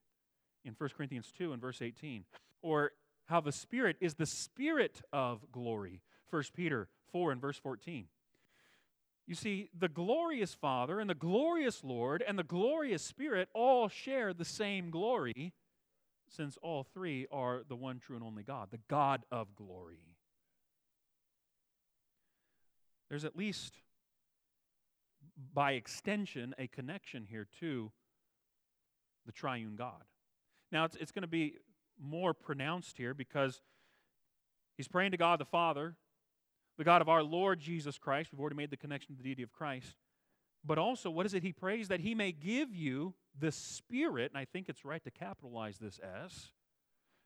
in 0.64 0.74
1 0.76 0.90
Corinthians 0.96 1.32
2 1.36 1.52
and 1.52 1.60
verse 1.60 1.82
18, 1.82 2.24
or 2.62 2.92
how 3.26 3.40
the 3.40 3.52
Spirit 3.52 3.96
is 4.00 4.14
the 4.14 4.26
Spirit 4.26 5.02
of 5.12 5.40
glory, 5.52 6.00
1 6.30 6.42
Peter 6.54 6.88
4 7.12 7.32
and 7.32 7.40
verse 7.40 7.58
14. 7.58 8.06
You 9.26 9.34
see, 9.34 9.68
the 9.78 9.88
glorious 9.88 10.54
Father 10.54 11.00
and 11.00 11.10
the 11.10 11.14
glorious 11.14 11.84
Lord 11.84 12.24
and 12.26 12.38
the 12.38 12.42
glorious 12.42 13.02
Spirit 13.02 13.50
all 13.52 13.88
share 13.88 14.32
the 14.32 14.44
same 14.44 14.90
glory, 14.90 15.52
since 16.30 16.58
all 16.62 16.84
three 16.84 17.26
are 17.30 17.62
the 17.68 17.76
one 17.76 17.98
true 17.98 18.16
and 18.16 18.24
only 18.24 18.42
God, 18.42 18.68
the 18.70 18.80
God 18.88 19.24
of 19.30 19.54
glory. 19.56 20.00
There's 23.08 23.24
at 23.24 23.36
least, 23.36 23.74
by 25.54 25.72
extension, 25.72 26.54
a 26.58 26.66
connection 26.66 27.24
here 27.24 27.46
to 27.60 27.90
the 29.26 29.32
triune 29.32 29.76
God. 29.76 30.04
Now, 30.70 30.84
it's, 30.84 30.96
it's 30.96 31.12
going 31.12 31.22
to 31.22 31.28
be 31.28 31.54
more 32.00 32.34
pronounced 32.34 32.98
here 32.98 33.14
because 33.14 33.62
he's 34.76 34.88
praying 34.88 35.12
to 35.12 35.16
God 35.16 35.40
the 35.40 35.46
Father 35.46 35.94
the 36.78 36.84
God 36.84 37.02
of 37.02 37.08
our 37.08 37.22
Lord 37.22 37.58
Jesus 37.60 37.98
Christ. 37.98 38.30
We've 38.32 38.40
already 38.40 38.56
made 38.56 38.70
the 38.70 38.76
connection 38.76 39.14
to 39.14 39.18
the 39.20 39.28
deity 39.28 39.42
of 39.42 39.52
Christ. 39.52 39.96
But 40.64 40.78
also, 40.78 41.10
what 41.10 41.26
is 41.26 41.34
it 41.34 41.42
he 41.42 41.52
prays? 41.52 41.88
That 41.88 42.00
he 42.00 42.14
may 42.14 42.32
give 42.32 42.74
you 42.74 43.14
the 43.38 43.52
spirit, 43.52 44.32
and 44.32 44.38
I 44.38 44.44
think 44.44 44.68
it's 44.68 44.84
right 44.84 45.02
to 45.04 45.10
capitalize 45.10 45.78
this 45.78 46.00
S 46.02 46.50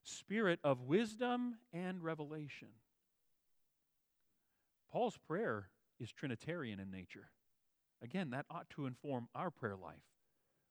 spirit 0.05 0.59
of 0.65 0.83
wisdom 0.83 1.57
and 1.73 2.03
revelation. 2.03 2.69
Paul's 4.91 5.17
prayer 5.17 5.69
is 6.01 6.11
Trinitarian 6.12 6.81
in 6.81 6.91
nature. 6.91 7.31
Again, 8.03 8.31
that 8.31 8.47
ought 8.51 8.69
to 8.71 8.87
inform 8.87 9.29
our 9.35 9.51
prayer 9.51 9.77
life. 9.77 10.03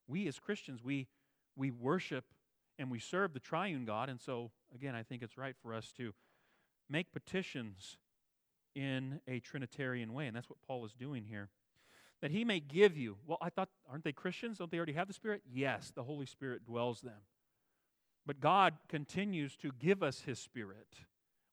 We 0.07 0.27
as 0.27 0.37
Christians, 0.37 0.83
we, 0.83 1.07
we 1.55 1.71
worship 1.71 2.25
and 2.77 2.91
we 2.91 2.99
serve 2.99 3.33
the 3.33 3.39
triune 3.39 3.85
God, 3.85 4.09
and 4.09 4.19
so, 4.19 4.51
again, 4.75 4.95
I 4.95 5.03
think 5.03 5.21
it's 5.21 5.37
right 5.37 5.55
for 5.61 5.73
us 5.73 5.91
to 5.97 6.13
make 6.89 7.13
petitions 7.13 7.97
in 8.75 9.21
a 9.27 9.39
Trinitarian 9.39 10.13
way, 10.13 10.27
and 10.27 10.35
that's 10.35 10.49
what 10.49 10.61
Paul 10.65 10.85
is 10.85 10.93
doing 10.93 11.25
here. 11.25 11.49
That 12.21 12.31
he 12.31 12.45
may 12.45 12.59
give 12.59 12.97
you. 12.97 13.17
Well, 13.25 13.39
I 13.41 13.49
thought, 13.49 13.69
aren't 13.89 14.03
they 14.03 14.11
Christians? 14.11 14.59
Don't 14.59 14.69
they 14.69 14.77
already 14.77 14.93
have 14.93 15.07
the 15.07 15.13
Spirit? 15.13 15.41
Yes, 15.51 15.91
the 15.95 16.03
Holy 16.03 16.25
Spirit 16.25 16.65
dwells 16.65 17.01
them. 17.01 17.21
But 18.25 18.39
God 18.39 18.75
continues 18.87 19.55
to 19.57 19.71
give 19.79 20.03
us 20.03 20.21
His 20.21 20.39
Spirit. 20.39 20.87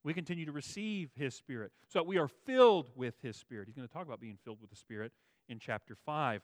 We 0.05 0.15
continue 0.15 0.45
to 0.45 0.53
receive 0.53 1.11
His 1.17 1.35
Spirit 1.35 1.73
so 1.89 1.99
that 1.99 2.07
we 2.07 2.19
are 2.19 2.29
filled 2.29 2.91
with 2.95 3.15
His 3.23 3.37
Spirit. 3.37 3.67
He's 3.67 3.77
going 3.77 3.89
to 3.89 3.93
talk 3.93 4.07
about 4.07 4.21
being 4.21 4.39
filled 4.45 4.61
with 4.61 4.71
the 4.71 4.77
Spirit 4.77 5.13
in 5.49 5.59
chapter 5.59 5.97
5. 6.07 6.43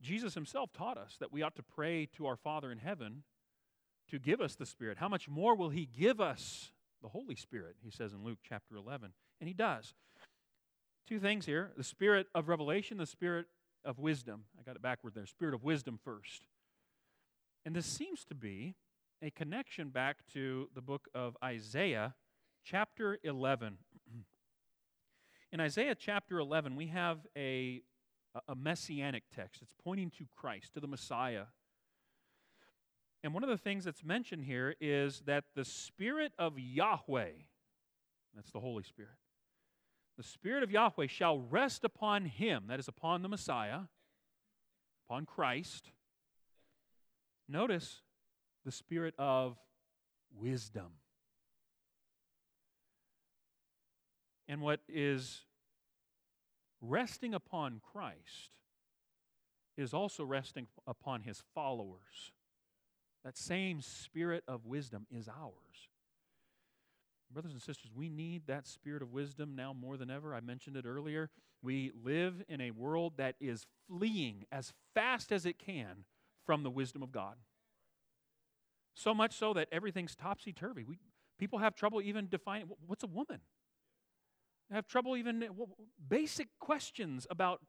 Jesus 0.00 0.34
Himself 0.34 0.72
taught 0.72 0.98
us 0.98 1.16
that 1.20 1.32
we 1.32 1.42
ought 1.42 1.56
to 1.56 1.62
pray 1.62 2.06
to 2.16 2.26
our 2.26 2.36
Father 2.36 2.70
in 2.70 2.78
heaven 2.78 3.24
to 4.10 4.18
give 4.18 4.40
us 4.40 4.54
the 4.54 4.66
Spirit. 4.66 4.98
How 4.98 5.08
much 5.08 5.28
more 5.28 5.56
will 5.56 5.70
He 5.70 5.86
give 5.86 6.20
us 6.20 6.70
the 7.02 7.08
Holy 7.08 7.34
Spirit? 7.34 7.76
He 7.82 7.90
says 7.90 8.12
in 8.12 8.22
Luke 8.22 8.38
chapter 8.46 8.76
11. 8.76 9.12
And 9.40 9.48
He 9.48 9.54
does. 9.54 9.94
Two 11.08 11.18
things 11.18 11.46
here 11.46 11.70
the 11.74 11.82
Spirit 11.82 12.26
of 12.34 12.50
revelation, 12.50 12.98
the 12.98 13.06
Spirit 13.06 13.46
of 13.82 13.98
wisdom. 13.98 14.44
I 14.58 14.62
got 14.62 14.76
it 14.76 14.82
backward 14.82 15.14
there. 15.14 15.24
Spirit 15.24 15.54
of 15.54 15.64
wisdom 15.64 15.98
first. 16.04 16.42
And 17.64 17.74
this 17.74 17.86
seems 17.86 18.26
to 18.26 18.34
be 18.34 18.74
a 19.22 19.30
connection 19.30 19.88
back 19.88 20.18
to 20.34 20.68
the 20.74 20.82
book 20.82 21.08
of 21.14 21.34
Isaiah, 21.42 22.14
chapter 22.62 23.18
11. 23.24 23.78
In 25.52 25.60
Isaiah 25.60 25.94
chapter 25.94 26.40
11, 26.40 26.76
we 26.76 26.88
have 26.88 27.20
a, 27.34 27.80
a 28.46 28.54
messianic 28.54 29.22
text. 29.34 29.62
It's 29.62 29.72
pointing 29.82 30.10
to 30.18 30.26
Christ, 30.36 30.74
to 30.74 30.80
the 30.80 30.86
Messiah. 30.86 31.44
And 33.24 33.32
one 33.32 33.44
of 33.44 33.48
the 33.48 33.56
things 33.56 33.84
that's 33.84 34.04
mentioned 34.04 34.44
here 34.44 34.74
is 34.78 35.22
that 35.24 35.44
the 35.56 35.64
Spirit 35.64 36.32
of 36.38 36.58
Yahweh, 36.58 37.30
that's 38.34 38.50
the 38.50 38.60
Holy 38.60 38.82
Spirit, 38.82 39.16
the 40.18 40.22
Spirit 40.22 40.62
of 40.62 40.70
Yahweh 40.70 41.06
shall 41.06 41.38
rest 41.38 41.82
upon 41.82 42.26
him, 42.26 42.64
that 42.68 42.78
is, 42.78 42.88
upon 42.88 43.22
the 43.22 43.28
Messiah, 43.28 43.82
upon 45.08 45.24
Christ, 45.24 45.90
Notice 47.48 48.02
the 48.64 48.70
spirit 48.70 49.14
of 49.18 49.56
wisdom. 50.36 50.92
And 54.46 54.60
what 54.60 54.80
is 54.88 55.42
resting 56.80 57.32
upon 57.34 57.80
Christ 57.82 58.50
is 59.76 59.94
also 59.94 60.24
resting 60.24 60.66
upon 60.86 61.22
his 61.22 61.42
followers. 61.54 62.32
That 63.24 63.36
same 63.36 63.80
spirit 63.80 64.44
of 64.46 64.66
wisdom 64.66 65.06
is 65.10 65.28
ours. 65.28 65.88
Brothers 67.32 67.52
and 67.52 67.60
sisters, 67.60 67.90
we 67.94 68.08
need 68.08 68.46
that 68.46 68.66
spirit 68.66 69.02
of 69.02 69.12
wisdom 69.12 69.54
now 69.54 69.72
more 69.72 69.96
than 69.96 70.10
ever. 70.10 70.34
I 70.34 70.40
mentioned 70.40 70.76
it 70.76 70.86
earlier. 70.86 71.28
We 71.62 71.92
live 72.02 72.42
in 72.48 72.60
a 72.60 72.70
world 72.70 73.14
that 73.18 73.34
is 73.40 73.66
fleeing 73.86 74.44
as 74.50 74.72
fast 74.94 75.30
as 75.30 75.44
it 75.44 75.58
can 75.58 76.04
from 76.46 76.62
the 76.62 76.70
wisdom 76.70 77.02
of 77.02 77.12
God. 77.12 77.36
So 78.94 79.14
much 79.14 79.36
so 79.36 79.52
that 79.52 79.68
everything's 79.70 80.16
topsy 80.16 80.52
turvy. 80.52 80.86
People 81.38 81.58
have 81.58 81.74
trouble 81.74 82.00
even 82.00 82.28
defining 82.28 82.68
what's 82.86 83.04
a 83.04 83.08
woman. 83.08 83.40
They 84.70 84.76
have 84.76 84.86
trouble 84.86 85.16
even 85.16 85.44
basic 86.08 86.48
questions 86.58 87.26
about 87.30 87.60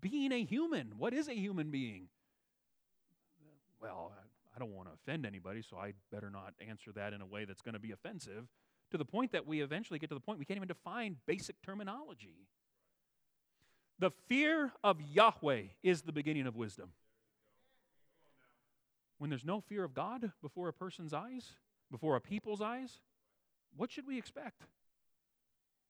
being 0.00 0.32
a 0.32 0.44
human. 0.44 0.92
What 0.98 1.14
is 1.14 1.28
a 1.28 1.34
human 1.34 1.70
being? 1.70 2.08
Well, 3.80 4.12
I 4.54 4.58
don't 4.58 4.74
want 4.74 4.88
to 4.88 4.94
offend 4.94 5.26
anybody, 5.26 5.62
so 5.62 5.76
I 5.76 5.92
better 6.12 6.30
not 6.30 6.54
answer 6.66 6.92
that 6.92 7.12
in 7.12 7.20
a 7.20 7.26
way 7.26 7.44
that's 7.44 7.62
going 7.62 7.74
to 7.74 7.80
be 7.80 7.92
offensive. 7.92 8.46
To 8.92 8.98
the 8.98 9.04
point 9.04 9.32
that 9.32 9.46
we 9.46 9.60
eventually 9.60 9.98
get 9.98 10.08
to 10.10 10.14
the 10.14 10.20
point 10.20 10.38
we 10.38 10.44
can't 10.44 10.56
even 10.58 10.68
define 10.68 11.16
basic 11.26 11.60
terminology. 11.62 12.46
The 13.98 14.10
fear 14.28 14.72
of 14.84 15.00
Yahweh 15.00 15.62
is 15.82 16.02
the 16.02 16.12
beginning 16.12 16.46
of 16.46 16.54
wisdom. 16.54 16.90
When 19.18 19.30
there's 19.30 19.44
no 19.44 19.60
fear 19.60 19.82
of 19.84 19.94
God 19.94 20.30
before 20.42 20.68
a 20.68 20.72
person's 20.72 21.14
eyes, 21.14 21.52
before 21.90 22.16
a 22.16 22.20
people's 22.20 22.60
eyes, 22.60 23.00
what 23.76 23.90
should 23.90 24.06
we 24.06 24.18
expect? 24.18 24.62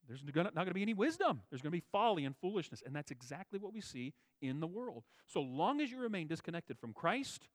There's 0.08 0.22
not 0.24 0.54
going 0.54 0.68
to 0.68 0.74
be 0.74 0.82
any 0.82 0.94
wisdom. 0.94 1.42
There's 1.50 1.62
going 1.62 1.72
to 1.72 1.76
be 1.76 1.84
folly 1.90 2.24
and 2.24 2.36
foolishness. 2.36 2.82
And 2.86 2.94
that's 2.94 3.10
exactly 3.10 3.58
what 3.58 3.72
we 3.72 3.80
see 3.80 4.14
in 4.40 4.60
the 4.60 4.66
world. 4.66 5.02
So 5.26 5.40
long 5.40 5.80
as 5.80 5.90
you 5.90 5.98
remain 5.98 6.28
disconnected 6.28 6.78
from 6.78 6.92
Christ, 6.92 7.48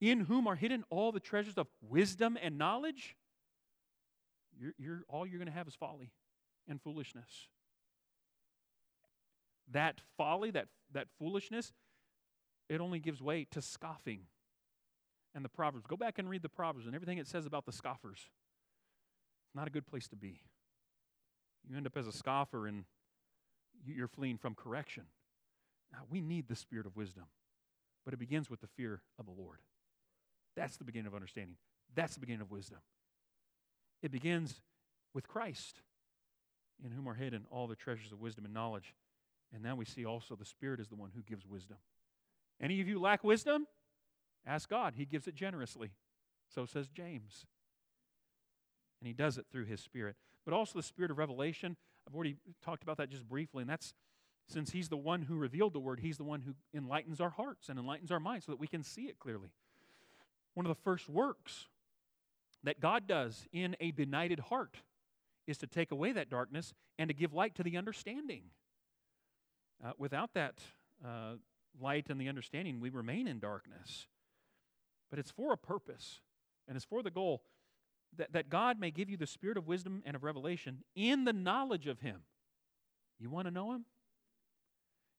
in 0.00 0.20
whom 0.20 0.48
are 0.48 0.56
hidden 0.56 0.84
all 0.90 1.12
the 1.12 1.20
treasures 1.20 1.56
of 1.56 1.68
wisdom 1.80 2.36
and 2.42 2.58
knowledge, 2.58 3.16
you're, 4.58 4.74
you're, 4.78 5.02
all 5.08 5.26
you're 5.26 5.38
going 5.38 5.50
to 5.50 5.56
have 5.56 5.68
is 5.68 5.74
folly 5.74 6.12
and 6.68 6.80
foolishness. 6.80 7.48
That 9.72 10.00
folly, 10.16 10.50
that, 10.50 10.68
that 10.92 11.08
foolishness, 11.18 11.72
it 12.68 12.80
only 12.80 12.98
gives 12.98 13.22
way 13.22 13.46
to 13.50 13.62
scoffing 13.62 14.20
and 15.34 15.44
the 15.44 15.48
Proverbs. 15.48 15.86
Go 15.86 15.96
back 15.96 16.18
and 16.18 16.28
read 16.28 16.42
the 16.42 16.48
Proverbs 16.48 16.86
and 16.86 16.94
everything 16.94 17.18
it 17.18 17.26
says 17.26 17.46
about 17.46 17.66
the 17.66 17.72
scoffers. 17.72 18.18
It's 19.46 19.54
not 19.54 19.66
a 19.66 19.70
good 19.70 19.86
place 19.86 20.08
to 20.08 20.16
be. 20.16 20.40
You 21.68 21.76
end 21.76 21.86
up 21.86 21.96
as 21.96 22.06
a 22.06 22.12
scoffer 22.12 22.66
and 22.66 22.84
you're 23.86 24.08
fleeing 24.08 24.38
from 24.38 24.54
correction. 24.54 25.04
Now, 25.92 26.00
we 26.10 26.20
need 26.20 26.48
the 26.48 26.56
spirit 26.56 26.86
of 26.86 26.96
wisdom, 26.96 27.24
but 28.04 28.14
it 28.14 28.18
begins 28.18 28.50
with 28.50 28.60
the 28.60 28.66
fear 28.66 29.02
of 29.18 29.26
the 29.26 29.32
Lord. 29.32 29.58
That's 30.56 30.76
the 30.76 30.84
beginning 30.84 31.06
of 31.06 31.14
understanding. 31.14 31.56
That's 31.94 32.14
the 32.14 32.20
beginning 32.20 32.42
of 32.42 32.50
wisdom. 32.50 32.78
It 34.04 34.12
begins 34.12 34.60
with 35.14 35.26
Christ, 35.26 35.80
in 36.84 36.90
whom 36.90 37.08
are 37.08 37.14
hidden 37.14 37.46
all 37.50 37.66
the 37.66 37.74
treasures 37.74 38.12
of 38.12 38.20
wisdom 38.20 38.44
and 38.44 38.52
knowledge. 38.52 38.94
And 39.50 39.62
now 39.62 39.76
we 39.76 39.86
see 39.86 40.04
also 40.04 40.36
the 40.36 40.44
Spirit 40.44 40.78
is 40.78 40.88
the 40.88 40.94
one 40.94 41.10
who 41.16 41.22
gives 41.22 41.46
wisdom. 41.46 41.78
Any 42.60 42.82
of 42.82 42.86
you 42.86 43.00
lack 43.00 43.24
wisdom? 43.24 43.66
Ask 44.46 44.68
God. 44.68 44.92
He 44.94 45.06
gives 45.06 45.26
it 45.26 45.34
generously. 45.34 45.92
So 46.54 46.66
says 46.66 46.88
James. 46.88 47.46
And 49.00 49.06
he 49.06 49.14
does 49.14 49.38
it 49.38 49.46
through 49.50 49.64
his 49.64 49.80
spirit. 49.80 50.16
But 50.44 50.52
also 50.52 50.78
the 50.78 50.82
spirit 50.82 51.10
of 51.10 51.16
revelation. 51.16 51.74
I've 52.06 52.14
already 52.14 52.36
talked 52.62 52.82
about 52.82 52.98
that 52.98 53.08
just 53.08 53.26
briefly, 53.26 53.62
and 53.62 53.70
that's 53.70 53.94
since 54.46 54.72
he's 54.72 54.90
the 54.90 54.98
one 54.98 55.22
who 55.22 55.36
revealed 55.36 55.72
the 55.72 55.80
word, 55.80 56.00
he's 56.00 56.18
the 56.18 56.24
one 56.24 56.42
who 56.42 56.52
enlightens 56.74 57.22
our 57.22 57.30
hearts 57.30 57.70
and 57.70 57.78
enlightens 57.78 58.10
our 58.10 58.20
minds 58.20 58.44
so 58.44 58.52
that 58.52 58.60
we 58.60 58.66
can 58.66 58.82
see 58.82 59.04
it 59.04 59.18
clearly. 59.18 59.48
One 60.52 60.66
of 60.66 60.68
the 60.68 60.82
first 60.82 61.08
works 61.08 61.68
that 62.64 62.80
God 62.80 63.06
does 63.06 63.46
in 63.52 63.76
a 63.80 63.92
benighted 63.92 64.40
heart 64.40 64.78
is 65.46 65.58
to 65.58 65.66
take 65.66 65.92
away 65.92 66.12
that 66.12 66.30
darkness 66.30 66.74
and 66.98 67.08
to 67.08 67.14
give 67.14 67.32
light 67.32 67.54
to 67.54 67.62
the 67.62 67.76
understanding. 67.76 68.44
Uh, 69.84 69.92
without 69.98 70.34
that 70.34 70.60
uh, 71.04 71.34
light 71.80 72.06
and 72.08 72.20
the 72.20 72.28
understanding, 72.28 72.80
we 72.80 72.88
remain 72.88 73.28
in 73.28 73.38
darkness 73.38 74.06
but 75.14 75.20
it's 75.20 75.30
for 75.30 75.52
a 75.52 75.56
purpose, 75.56 76.18
and 76.66 76.74
it's 76.74 76.84
for 76.84 77.00
the 77.00 77.08
goal 77.08 77.44
that, 78.16 78.32
that 78.32 78.48
God 78.48 78.80
may 78.80 78.90
give 78.90 79.08
you 79.08 79.16
the 79.16 79.28
spirit 79.28 79.56
of 79.56 79.68
wisdom 79.68 80.02
and 80.04 80.16
of 80.16 80.24
revelation 80.24 80.78
in 80.96 81.24
the 81.24 81.32
knowledge 81.32 81.86
of 81.86 82.00
Him. 82.00 82.22
You 83.20 83.30
want 83.30 83.46
to 83.46 83.52
know 83.52 83.72
Him? 83.74 83.84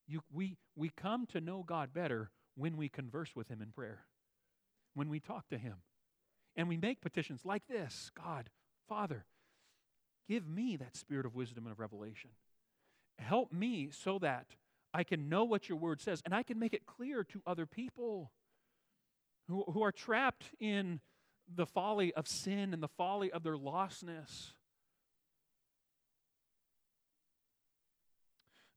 You, 0.05 0.19
we, 0.33 0.57
we 0.75 0.89
come 0.89 1.25
to 1.27 1.39
know 1.39 1.63
God 1.65 1.93
better 1.93 2.29
when 2.57 2.75
we 2.75 2.89
converse 2.89 3.37
with 3.37 3.47
Him 3.47 3.61
in 3.61 3.69
prayer, 3.69 3.99
when 4.95 5.07
we 5.07 5.21
talk 5.21 5.47
to 5.47 5.57
Him. 5.57 5.75
And 6.55 6.67
we 6.67 6.77
make 6.77 7.01
petitions 7.01 7.41
like 7.43 7.67
this 7.67 8.11
God, 8.15 8.49
Father, 8.87 9.25
give 10.27 10.47
me 10.47 10.77
that 10.77 10.95
spirit 10.95 11.25
of 11.25 11.35
wisdom 11.35 11.65
and 11.65 11.73
of 11.73 11.79
revelation. 11.79 12.31
Help 13.17 13.51
me 13.51 13.89
so 13.91 14.19
that 14.19 14.47
I 14.93 15.03
can 15.03 15.29
know 15.29 15.43
what 15.43 15.69
your 15.69 15.77
word 15.77 16.01
says 16.01 16.21
and 16.25 16.33
I 16.33 16.43
can 16.43 16.59
make 16.59 16.73
it 16.73 16.85
clear 16.85 17.23
to 17.25 17.41
other 17.45 17.65
people 17.65 18.31
who, 19.47 19.63
who 19.71 19.83
are 19.83 19.91
trapped 19.91 20.51
in 20.59 20.99
the 21.53 21.65
folly 21.65 22.13
of 22.13 22.27
sin 22.27 22.73
and 22.73 22.81
the 22.81 22.87
folly 22.87 23.31
of 23.31 23.43
their 23.43 23.57
lostness. 23.57 24.53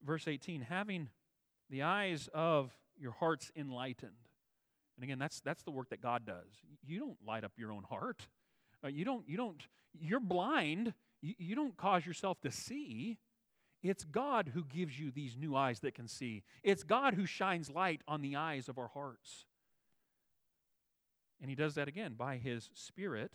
Verse 0.04 0.28
18, 0.28 0.62
having 0.62 1.08
the 1.70 1.82
eyes 1.82 2.28
of 2.32 2.72
your 2.98 3.12
hearts 3.12 3.50
enlightened. 3.56 4.27
And 4.98 5.04
again, 5.04 5.20
that's, 5.20 5.38
that's 5.40 5.62
the 5.62 5.70
work 5.70 5.90
that 5.90 6.02
God 6.02 6.26
does. 6.26 6.48
You 6.84 6.98
don't 6.98 7.16
light 7.24 7.44
up 7.44 7.52
your 7.56 7.70
own 7.70 7.84
heart. 7.84 8.26
Uh, 8.84 8.88
you 8.88 9.04
don't, 9.04 9.28
you 9.28 9.36
don't, 9.36 9.62
you're 10.00 10.18
blind. 10.18 10.92
You, 11.22 11.34
you 11.38 11.54
don't 11.54 11.76
cause 11.76 12.04
yourself 12.04 12.40
to 12.40 12.50
see. 12.50 13.18
It's 13.80 14.02
God 14.02 14.50
who 14.54 14.64
gives 14.64 14.98
you 14.98 15.12
these 15.12 15.36
new 15.36 15.54
eyes 15.54 15.78
that 15.80 15.94
can 15.94 16.08
see. 16.08 16.42
It's 16.64 16.82
God 16.82 17.14
who 17.14 17.26
shines 17.26 17.70
light 17.70 18.00
on 18.08 18.22
the 18.22 18.34
eyes 18.34 18.68
of 18.68 18.76
our 18.76 18.88
hearts. 18.88 19.46
And 21.40 21.48
He 21.48 21.54
does 21.54 21.76
that 21.76 21.86
again 21.86 22.14
by 22.18 22.38
His 22.38 22.68
Spirit. 22.74 23.30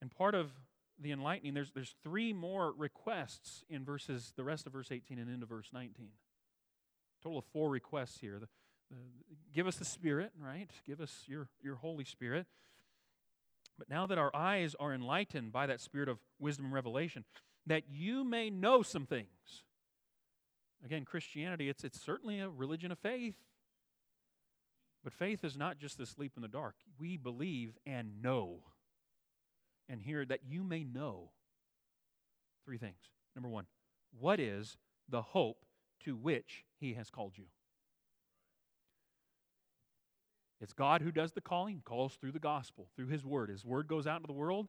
And 0.00 0.12
part 0.12 0.36
of 0.36 0.52
the 0.96 1.10
enlightening, 1.10 1.54
there's, 1.54 1.72
there's 1.72 1.96
three 2.04 2.32
more 2.32 2.72
requests 2.72 3.64
in 3.68 3.84
verses, 3.84 4.32
the 4.36 4.44
rest 4.44 4.68
of 4.68 4.74
verse 4.74 4.92
18 4.92 5.18
and 5.18 5.28
into 5.28 5.46
verse 5.46 5.70
19. 5.72 6.10
Total 7.20 7.38
of 7.40 7.44
four 7.52 7.68
requests 7.68 8.18
here. 8.20 8.38
The, 8.38 8.46
Uh, 8.92 8.96
give 9.54 9.66
us 9.66 9.76
the 9.76 9.84
Spirit, 9.84 10.32
right? 10.40 10.70
Give 10.86 11.00
us 11.00 11.24
your, 11.26 11.48
your 11.62 11.76
Holy 11.76 12.04
Spirit. 12.04 12.46
But 13.78 13.88
now 13.88 14.06
that 14.06 14.18
our 14.18 14.34
eyes 14.34 14.74
are 14.78 14.92
enlightened 14.92 15.52
by 15.52 15.66
that 15.66 15.80
spirit 15.80 16.10
of 16.10 16.18
wisdom 16.38 16.66
and 16.66 16.74
revelation, 16.74 17.24
that 17.66 17.84
you 17.90 18.24
may 18.24 18.50
know 18.50 18.82
some 18.82 19.06
things. 19.06 19.64
Again, 20.84 21.04
Christianity, 21.04 21.68
it's, 21.68 21.82
it's 21.82 22.00
certainly 22.00 22.40
a 22.40 22.48
religion 22.48 22.92
of 22.92 22.98
faith. 22.98 23.36
But 25.02 25.14
faith 25.14 25.44
is 25.44 25.56
not 25.56 25.78
just 25.78 25.96
this 25.96 26.18
leap 26.18 26.32
in 26.36 26.42
the 26.42 26.48
dark. 26.48 26.74
We 26.98 27.16
believe 27.16 27.78
and 27.86 28.20
know. 28.22 28.60
And 29.88 30.02
here, 30.02 30.26
that 30.26 30.40
you 30.46 30.62
may 30.62 30.84
know 30.84 31.30
three 32.66 32.76
things. 32.76 32.98
Number 33.34 33.48
one, 33.48 33.64
what 34.18 34.38
is 34.38 34.76
the 35.08 35.22
hope 35.22 35.64
to 36.04 36.16
which 36.16 36.64
he 36.78 36.94
has 36.94 37.08
called 37.10 37.32
you? 37.36 37.44
It's 40.60 40.72
God 40.72 41.00
who 41.00 41.10
does 41.10 41.32
the 41.32 41.40
calling, 41.40 41.82
calls 41.84 42.14
through 42.14 42.32
the 42.32 42.38
gospel, 42.38 42.88
through 42.94 43.06
his 43.06 43.24
word. 43.24 43.48
His 43.48 43.64
word 43.64 43.86
goes 43.88 44.06
out 44.06 44.16
into 44.16 44.26
the 44.26 44.32
world 44.32 44.68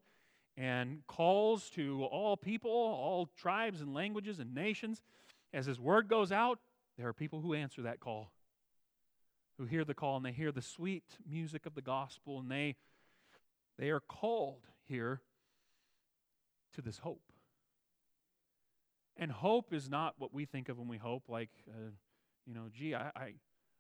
and 0.56 1.06
calls 1.08 1.70
to 1.72 2.04
all 2.06 2.38
people, 2.38 2.72
all 2.72 3.30
tribes 3.38 3.82
and 3.82 3.94
languages 3.94 4.40
and 4.40 4.54
nations. 4.54 5.02
As 5.54 5.66
his 5.66 5.80
word 5.80 6.08
goes 6.08 6.32
out, 6.32 6.60
there 6.98 7.08
are 7.08 7.14
people 7.14 7.42
who 7.42 7.54
answer 7.54 7.82
that 7.82 8.00
call, 8.00 8.32
who 9.58 9.66
hear 9.66 9.84
the 9.84 9.94
call 9.94 10.18
and 10.18 10.26
they 10.26 10.32
hear 10.32 10.52
the 10.52 10.62
sweet 10.62 11.04
music 11.30 11.66
of 11.66 11.76
the 11.76 11.82
gospel 11.82 12.40
and 12.40 12.50
they 12.50 12.76
they 13.78 13.90
are 13.90 14.00
called 14.00 14.68
here 14.88 15.22
to 16.76 16.82
this 16.82 17.00
hope. 17.00 17.24
And 19.18 19.32
hope 19.32 19.74
is 19.74 19.90
not 19.90 20.16
what 20.18 20.34
we 20.34 20.46
think 20.46 20.70
of 20.70 20.78
when 20.78 20.88
we 20.88 20.98
hope, 20.98 21.24
like, 21.28 21.50
uh, 21.68 21.92
you 22.46 22.54
know, 22.54 22.70
gee, 22.72 22.96
I, 22.96 23.12
I, 23.16 23.34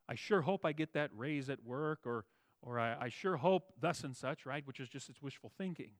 I 0.07 0.15
sure 0.15 0.41
hope 0.41 0.65
I 0.65 0.71
get 0.71 0.93
that 0.93 1.11
raise 1.15 1.49
at 1.49 1.63
work, 1.63 1.99
or, 2.05 2.25
or 2.61 2.79
I, 2.79 3.05
I 3.05 3.09
sure 3.09 3.37
hope 3.37 3.73
thus 3.79 4.03
and 4.03 4.15
such, 4.15 4.45
right? 4.45 4.65
Which 4.65 4.79
is 4.79 4.89
just 4.89 5.09
it's 5.09 5.21
wishful 5.21 5.51
thinking. 5.57 5.91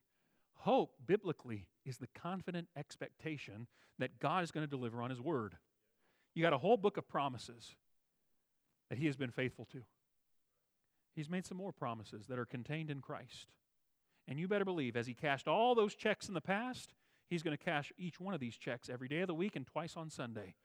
Hope, 0.54 0.94
biblically, 1.06 1.68
is 1.86 1.98
the 1.98 2.08
confident 2.08 2.68
expectation 2.76 3.68
that 4.00 4.20
God 4.20 4.44
is 4.44 4.52
going 4.52 4.66
to 4.66 4.70
deliver 4.70 5.02
on 5.02 5.10
His 5.10 5.22
word. 5.22 5.58
You 6.34 6.44
got 6.44 6.54
a 6.54 6.58
whole 6.58 6.78
book 6.78 6.98
of 6.98 7.08
promises 7.08 7.76
that 8.90 9.00
He 9.00 9.08
has 9.08 9.16
been 9.16 9.32
faithful 9.32 9.66
to. 9.72 9.82
He's 11.16 11.30
made 11.30 11.46
some 11.46 11.58
more 11.58 11.72
promises 11.72 12.28
that 12.28 12.40
are 12.40 12.46
contained 12.46 12.90
in 12.90 13.02
Christ. 13.02 13.48
And 14.28 14.40
you 14.40 14.48
better 14.48 14.66
believe, 14.66 14.96
as 14.96 15.08
He 15.08 15.14
cashed 15.14 15.48
all 15.48 15.74
those 15.74 15.96
checks 15.96 16.28
in 16.28 16.34
the 16.34 16.42
past, 16.42 16.94
He's 17.30 17.44
going 17.44 17.58
to 17.58 17.64
cash 17.64 17.94
each 17.98 18.20
one 18.20 18.34
of 18.34 18.40
these 18.40 18.58
checks 18.58 18.90
every 18.90 19.08
day 19.08 19.22
of 19.22 19.28
the 19.28 19.34
week 19.34 19.56
and 19.56 19.66
twice 19.66 19.96
on 19.96 20.10
Sunday. 20.10 20.56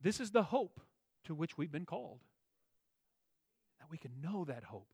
This 0.00 0.18
is 0.18 0.30
the 0.30 0.44
hope 0.44 0.80
to 1.24 1.34
which 1.34 1.56
we've 1.56 1.72
been 1.72 1.86
called 1.86 2.20
that 3.84 3.90
we 3.90 3.98
can 3.98 4.12
know 4.22 4.46
that 4.46 4.64
hope. 4.64 4.88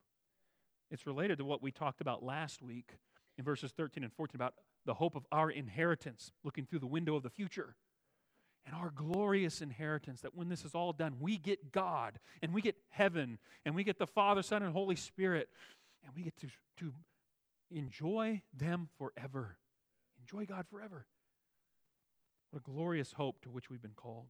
It's 0.90 1.06
related 1.06 1.38
to 1.38 1.44
what 1.44 1.62
we 1.62 1.70
talked 1.70 2.00
about 2.00 2.24
last 2.24 2.60
week 2.60 2.96
in 3.38 3.44
verses 3.44 3.70
13 3.70 4.02
and 4.02 4.12
14 4.12 4.34
about 4.34 4.54
the 4.84 4.94
hope 4.94 5.14
of 5.14 5.24
our 5.30 5.48
inheritance, 5.48 6.32
looking 6.42 6.66
through 6.66 6.80
the 6.80 6.88
window 6.88 7.14
of 7.14 7.22
the 7.22 7.30
future. 7.30 7.76
And 8.66 8.74
our 8.74 8.90
glorious 8.90 9.62
inheritance 9.62 10.22
that 10.22 10.34
when 10.34 10.48
this 10.48 10.64
is 10.64 10.74
all 10.74 10.92
done, 10.92 11.16
we 11.20 11.38
get 11.38 11.70
God 11.70 12.18
and 12.42 12.52
we 12.52 12.60
get 12.60 12.76
heaven 12.88 13.38
and 13.64 13.76
we 13.76 13.84
get 13.84 13.98
the 13.98 14.08
Father, 14.08 14.42
Son, 14.42 14.62
and 14.62 14.72
Holy 14.72 14.96
Spirit 14.96 15.48
and 16.04 16.12
we 16.16 16.22
get 16.22 16.36
to, 16.38 16.48
to 16.78 16.92
enjoy 17.70 18.42
them 18.52 18.88
forever. 18.98 19.56
Enjoy 20.20 20.46
God 20.46 20.66
forever. 20.68 21.06
What 22.50 22.62
a 22.66 22.70
glorious 22.70 23.12
hope 23.12 23.40
to 23.42 23.50
which 23.50 23.70
we've 23.70 23.82
been 23.82 23.92
called. 23.94 24.26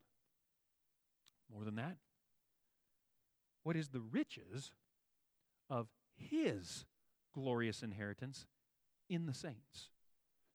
More 1.51 1.64
than 1.64 1.77
that, 1.77 1.96
what 3.62 3.77
is 3.77 3.88
the 3.88 4.01
riches 4.01 4.73
of 5.68 5.88
his 6.16 6.85
glorious 7.33 7.83
inheritance 7.83 8.46
in 9.09 9.27
the 9.27 9.35
saints. 9.35 9.90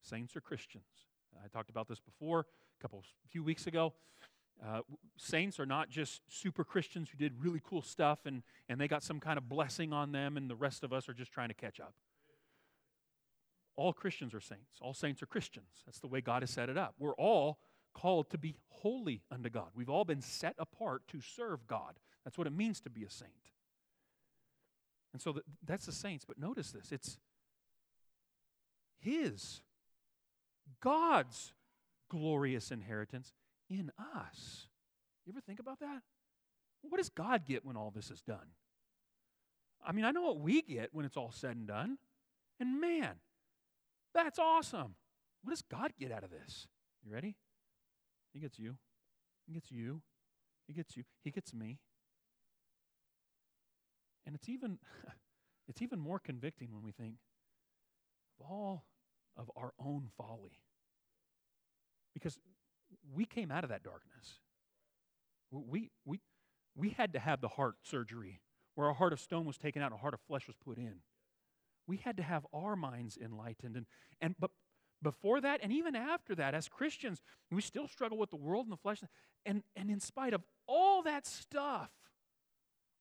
Saints 0.02 0.36
are 0.36 0.42
Christians. 0.42 0.84
I 1.44 1.48
talked 1.48 1.70
about 1.70 1.88
this 1.88 2.00
before 2.00 2.42
a 2.42 2.82
couple 2.82 3.04
few 3.30 3.44
weeks 3.44 3.68
ago. 3.68 3.94
Uh, 4.66 4.80
saints 5.18 5.60
are 5.60 5.66
not 5.66 5.90
just 5.90 6.22
super 6.30 6.64
Christians 6.64 7.10
who 7.10 7.18
did 7.18 7.34
really 7.44 7.62
cool 7.64 7.82
stuff 7.82 8.20
and, 8.26 8.44
and 8.70 8.80
they 8.80 8.88
got 8.88 9.04
some 9.04 9.20
kind 9.20 9.38
of 9.38 9.50
blessing 9.50 9.92
on 9.92 10.14
them, 10.14 10.38
and 10.38 10.50
the 10.50 10.56
rest 10.56 10.84
of 10.84 10.94
us 10.94 11.10
are 11.10 11.14
just 11.14 11.32
trying 11.32 11.50
to 11.50 11.54
catch 11.54 11.80
up. 11.80 11.94
All 13.76 13.92
Christians 13.92 14.34
are 14.34 14.40
saints. 14.40 14.80
All 14.80 14.94
saints 14.94 15.22
are 15.22 15.26
Christians. 15.26 15.84
That's 15.86 16.00
the 16.00 16.08
way 16.08 16.22
God 16.22 16.42
has 16.42 16.52
set 16.52 16.70
it 16.70 16.78
up. 16.78 16.96
We're 16.98 17.16
all 17.16 17.60
called 17.94 18.30
to 18.30 18.38
be 18.38 18.56
holy 18.70 19.22
unto 19.30 19.50
God. 19.50 19.68
We've 19.76 19.90
all 19.90 20.06
been 20.06 20.22
set 20.22 20.56
apart 20.58 21.02
to 21.10 21.20
serve 21.20 21.68
God. 21.68 21.96
That's 22.26 22.38
what 22.38 22.48
it 22.48 22.54
means 22.54 22.82
to 22.82 22.90
be 22.90 23.04
a 23.04 23.10
saint. 23.10 23.32
And 25.14 25.22
so 25.22 25.40
that's 25.66 25.86
the 25.86 25.94
saints. 25.94 26.26
But 26.26 26.38
notice 26.38 26.72
this 26.72 26.92
it's 26.92 27.18
His, 29.00 29.62
God's 30.82 31.54
glorious 32.10 32.72
inheritance 32.72 33.32
in 33.70 33.92
us. 33.98 34.68
You 35.26 35.32
ever 35.34 35.42
think 35.42 35.60
about 35.60 35.80
that? 35.80 36.02
What 36.82 36.98
does 36.98 37.10
God 37.10 37.46
get 37.46 37.66
when 37.66 37.78
all 37.78 37.92
this 37.96 38.12
is 38.12 38.22
done? 38.22 38.48
I 39.86 39.92
mean, 39.92 40.06
I 40.06 40.12
know 40.12 40.22
what 40.22 40.40
we 40.40 40.62
get 40.62 40.90
when 40.92 41.06
it's 41.06 41.18
all 41.18 41.32
said 41.32 41.56
and 41.56 41.68
done. 41.68 41.98
And 42.60 42.80
man, 42.80 43.12
that's 44.14 44.40
awesome. 44.40 44.96
What 45.44 45.52
does 45.52 45.62
God 45.62 45.94
get 46.00 46.12
out 46.12 46.24
of 46.24 46.32
this? 46.32 46.68
You 47.06 47.14
ready? 47.14 47.36
He 48.34 48.40
gets 48.40 48.58
you. 48.60 48.78
He 49.48 49.54
gets 49.54 49.72
you. 49.72 50.02
He 50.68 50.74
gets 50.74 50.98
you. 50.98 51.04
He 51.24 51.32
gets 51.32 51.54
me. 51.54 51.80
And 54.26 54.36
it's 54.36 54.50
even 54.50 54.80
it's 55.68 55.82
even 55.82 56.00
more 56.00 56.20
convicting 56.20 56.72
when 56.72 56.84
we 56.84 56.92
think 56.92 57.16
of 58.40 58.48
all 58.48 58.86
of 59.38 59.50
our 59.56 59.74
own 59.80 60.10
folly. 60.18 60.60
Because 62.14 62.38
we 63.14 63.26
came 63.26 63.52
out 63.52 63.64
of 63.64 63.70
that 63.70 63.84
darkness. 63.84 64.40
We, 65.52 65.92
we, 66.06 66.22
we 66.76 66.90
had 66.90 67.14
to 67.14 67.20
have 67.20 67.42
the 67.42 67.48
heart 67.48 67.76
surgery 67.84 68.42
where 68.76 68.88
our 68.88 68.94
heart 68.94 69.14
of 69.14 69.20
stone 69.20 69.46
was 69.46 69.58
taken 69.58 69.82
out 69.82 69.92
and 69.92 69.96
a 69.96 70.02
heart 70.02 70.14
of 70.14 70.20
flesh 70.22 70.48
was 70.48 70.56
put 70.58 70.78
in. 70.78 70.96
We 71.88 71.98
had 71.98 72.18
to 72.18 72.24
have 72.24 72.46
our 72.54 72.76
minds 72.76 73.18
enlightened. 73.22 73.76
And, 73.76 73.86
and 74.22 74.36
but 74.40 74.52
before 75.02 75.40
that 75.42 75.60
and 75.62 75.72
even 75.72 75.96
after 75.96 76.36
that, 76.36 76.54
as 76.54 76.68
Christians, 76.68 77.22
we 77.52 77.62
still 77.62 77.88
struggle 77.88 78.18
with 78.18 78.32
the 78.32 78.38
world 78.38 78.66
and 78.66 78.74
the 78.74 78.78
flesh. 78.78 79.02
And, 79.46 79.64
and 79.76 79.90
in 79.90 80.00
spite 80.00 80.34
of 80.34 80.42
all 80.68 81.04
that 81.04 81.26
stuff, 81.26 81.90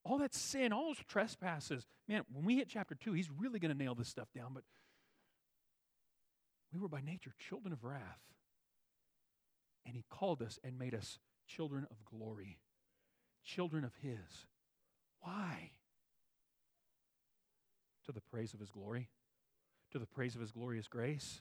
all 0.04 0.18
that 0.18 0.34
sin, 0.34 0.72
all 0.72 0.86
those 0.88 0.98
trespasses. 1.08 1.86
Man, 2.08 2.22
when 2.32 2.44
we 2.44 2.56
hit 2.56 2.68
chapter 2.68 2.94
2, 2.94 3.12
he's 3.12 3.30
really 3.30 3.58
going 3.58 3.72
to 3.72 3.76
nail 3.76 3.94
this 3.94 4.08
stuff 4.08 4.28
down. 4.34 4.50
But 4.52 4.64
we 6.72 6.80
were 6.80 6.88
by 6.88 7.00
nature 7.00 7.32
children 7.38 7.72
of 7.72 7.84
wrath. 7.84 8.20
And 9.86 9.96
he 9.96 10.04
called 10.10 10.42
us 10.42 10.58
and 10.62 10.78
made 10.78 10.94
us 10.94 11.18
children 11.46 11.86
of 11.90 12.04
glory, 12.04 12.58
children 13.44 13.84
of 13.84 13.92
his. 14.02 14.46
Why? 15.20 15.70
To 18.06 18.12
the 18.12 18.20
praise 18.20 18.54
of 18.54 18.60
his 18.60 18.70
glory, 18.70 19.08
to 19.92 19.98
the 19.98 20.06
praise 20.06 20.34
of 20.34 20.40
his 20.40 20.52
glorious 20.52 20.88
grace. 20.88 21.40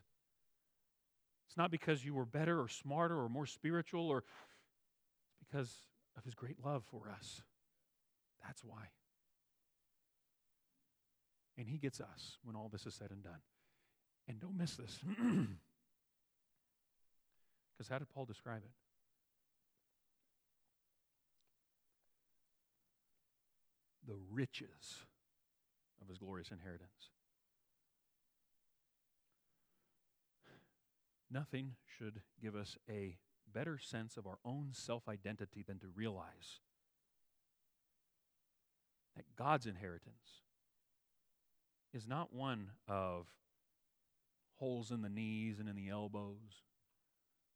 It's 1.47 1.58
not 1.58 1.71
because 1.71 2.04
you 2.04 2.13
were 2.13 2.26
better 2.26 2.60
or 2.60 2.67
smarter 2.67 3.15
or 3.15 3.30
more 3.30 3.45
spiritual, 3.45 4.10
or 4.10 4.19
it's 4.19 5.38
because 5.47 5.84
of 6.17 6.23
his 6.23 6.34
great 6.34 6.58
love 6.63 6.84
for 6.89 7.10
us. 7.10 7.41
That's 8.45 8.63
why. 8.63 8.89
And 11.58 11.67
he 11.67 11.77
gets 11.77 12.01
us 12.01 12.38
when 12.43 12.56
all 12.56 12.69
this 12.71 12.86
is 12.86 12.95
said 12.95 13.12
and 13.12 13.23
done. 13.23 13.41
And 14.27 14.39
don't 14.39 14.58
miss 14.58 14.75
this. 14.75 14.99
Because 17.75 17.89
how 17.89 17.97
did 17.97 18.10
Paul 18.10 18.25
describe 18.25 18.62
it? 18.63 18.71
The 24.08 24.15
riches 24.32 25.06
of 26.01 26.08
his 26.08 26.17
glorious 26.17 26.51
inheritance. 26.51 27.10
Nothing 31.32 31.71
should 31.97 32.21
give 32.41 32.56
us 32.56 32.77
a 32.88 33.17
better 33.51 33.79
sense 33.79 34.17
of 34.17 34.27
our 34.27 34.38
own 34.45 34.69
self 34.71 35.10
identity 35.10 35.63
than 35.67 35.79
to 35.79 35.88
realize 35.95 36.60
that 39.15 39.26
God's 39.38 39.65
inheritance 39.65 40.41
is 41.93 42.08
not 42.08 42.34
one 42.34 42.71
of 42.88 43.28
holes 44.58 44.91
in 44.91 45.02
the 45.02 45.10
knees 45.10 45.60
and 45.60 45.69
in 45.69 45.76
the 45.76 45.89
elbows, 45.89 46.63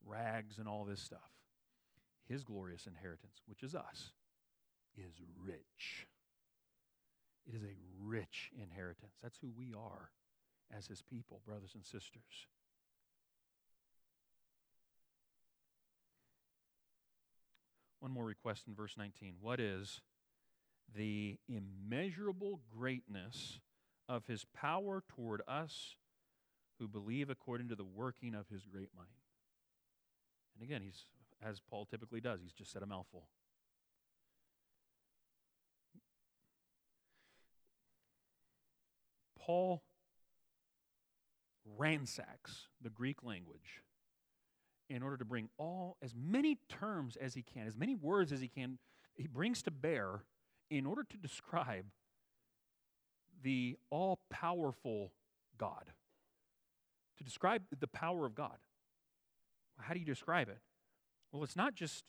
rags 0.06 0.58
and 0.58 0.68
all 0.68 0.86
this 0.86 1.02
stuff. 1.02 1.32
His 2.28 2.44
glorious 2.44 2.86
inheritance, 2.86 3.42
which 3.48 3.64
is 3.64 3.74
us, 3.74 4.12
is 4.98 5.14
rich. 5.46 6.08
It 7.48 7.56
is 7.56 7.64
a 7.64 7.76
rich 8.04 8.52
inheritance. 8.62 9.14
That's 9.24 9.38
who 9.38 9.50
we 9.58 9.74
are 9.74 10.12
as 10.76 10.88
his 10.88 11.02
people, 11.02 11.42
brothers 11.46 11.72
and 11.74 11.86
sisters. 11.86 12.48
One 18.00 18.12
more 18.12 18.26
request 18.26 18.68
in 18.68 18.76
verse 18.76 18.96
19. 18.98 19.36
What 19.42 19.60
is 19.60 20.02
the 20.96 21.38
immeasurable 21.48 22.60
greatness 22.76 23.60
of 24.10 24.26
his 24.26 24.46
power 24.46 25.04
toward 25.08 25.42
us 25.48 25.96
who 26.80 26.88
believe 26.88 27.30
according 27.30 27.70
to 27.70 27.76
the 27.76 27.84
working 27.84 28.34
of 28.34 28.48
his 28.50 28.66
great 28.66 28.90
might? 28.96 29.06
And 30.56 30.64
again, 30.64 30.82
he's, 30.82 31.06
as 31.42 31.62
Paul 31.70 31.86
typically 31.86 32.22
does, 32.22 32.42
he's 32.42 32.54
just 32.54 32.72
said 32.72 32.84
a 32.84 32.86
mouthful. 32.86 33.28
Paul 39.38 39.84
ransacks 41.78 42.68
the 42.82 42.90
Greek 42.90 43.24
language 43.24 43.82
in 44.90 45.04
order 45.04 45.18
to 45.18 45.26
bring 45.26 45.50
all, 45.58 45.98
as 46.02 46.14
many 46.16 46.60
terms 46.70 47.18
as 47.18 47.34
he 47.34 47.44
can, 47.44 47.68
as 47.68 47.78
many 47.78 47.96
words 47.96 48.32
as 48.32 48.40
he 48.40 48.48
can, 48.48 48.78
he 49.16 49.28
brings 49.28 49.62
to 49.64 49.72
bear 49.72 50.22
in 50.70 50.86
order 50.86 51.04
to 51.04 51.18
describe 51.18 51.86
the 53.44 53.78
all 53.90 54.20
powerful 54.30 55.12
God. 55.58 55.86
To 57.18 57.24
describe 57.24 57.64
the 57.80 57.88
power 57.88 58.26
of 58.26 58.36
God. 58.36 58.58
How 59.80 59.94
do 59.94 60.00
you 60.00 60.06
describe 60.06 60.50
it? 60.50 60.60
Well, 61.32 61.44
it's 61.44 61.56
not 61.56 61.76
just 61.76 62.06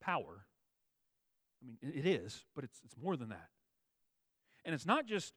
power. 0.00 0.46
I 1.62 1.66
mean, 1.66 1.78
it 1.82 2.06
is, 2.06 2.44
but 2.54 2.64
it's, 2.64 2.80
it's 2.84 2.96
more 3.00 3.16
than 3.16 3.30
that. 3.30 3.48
And 4.64 4.74
it's 4.74 4.86
not 4.86 5.06
just 5.06 5.34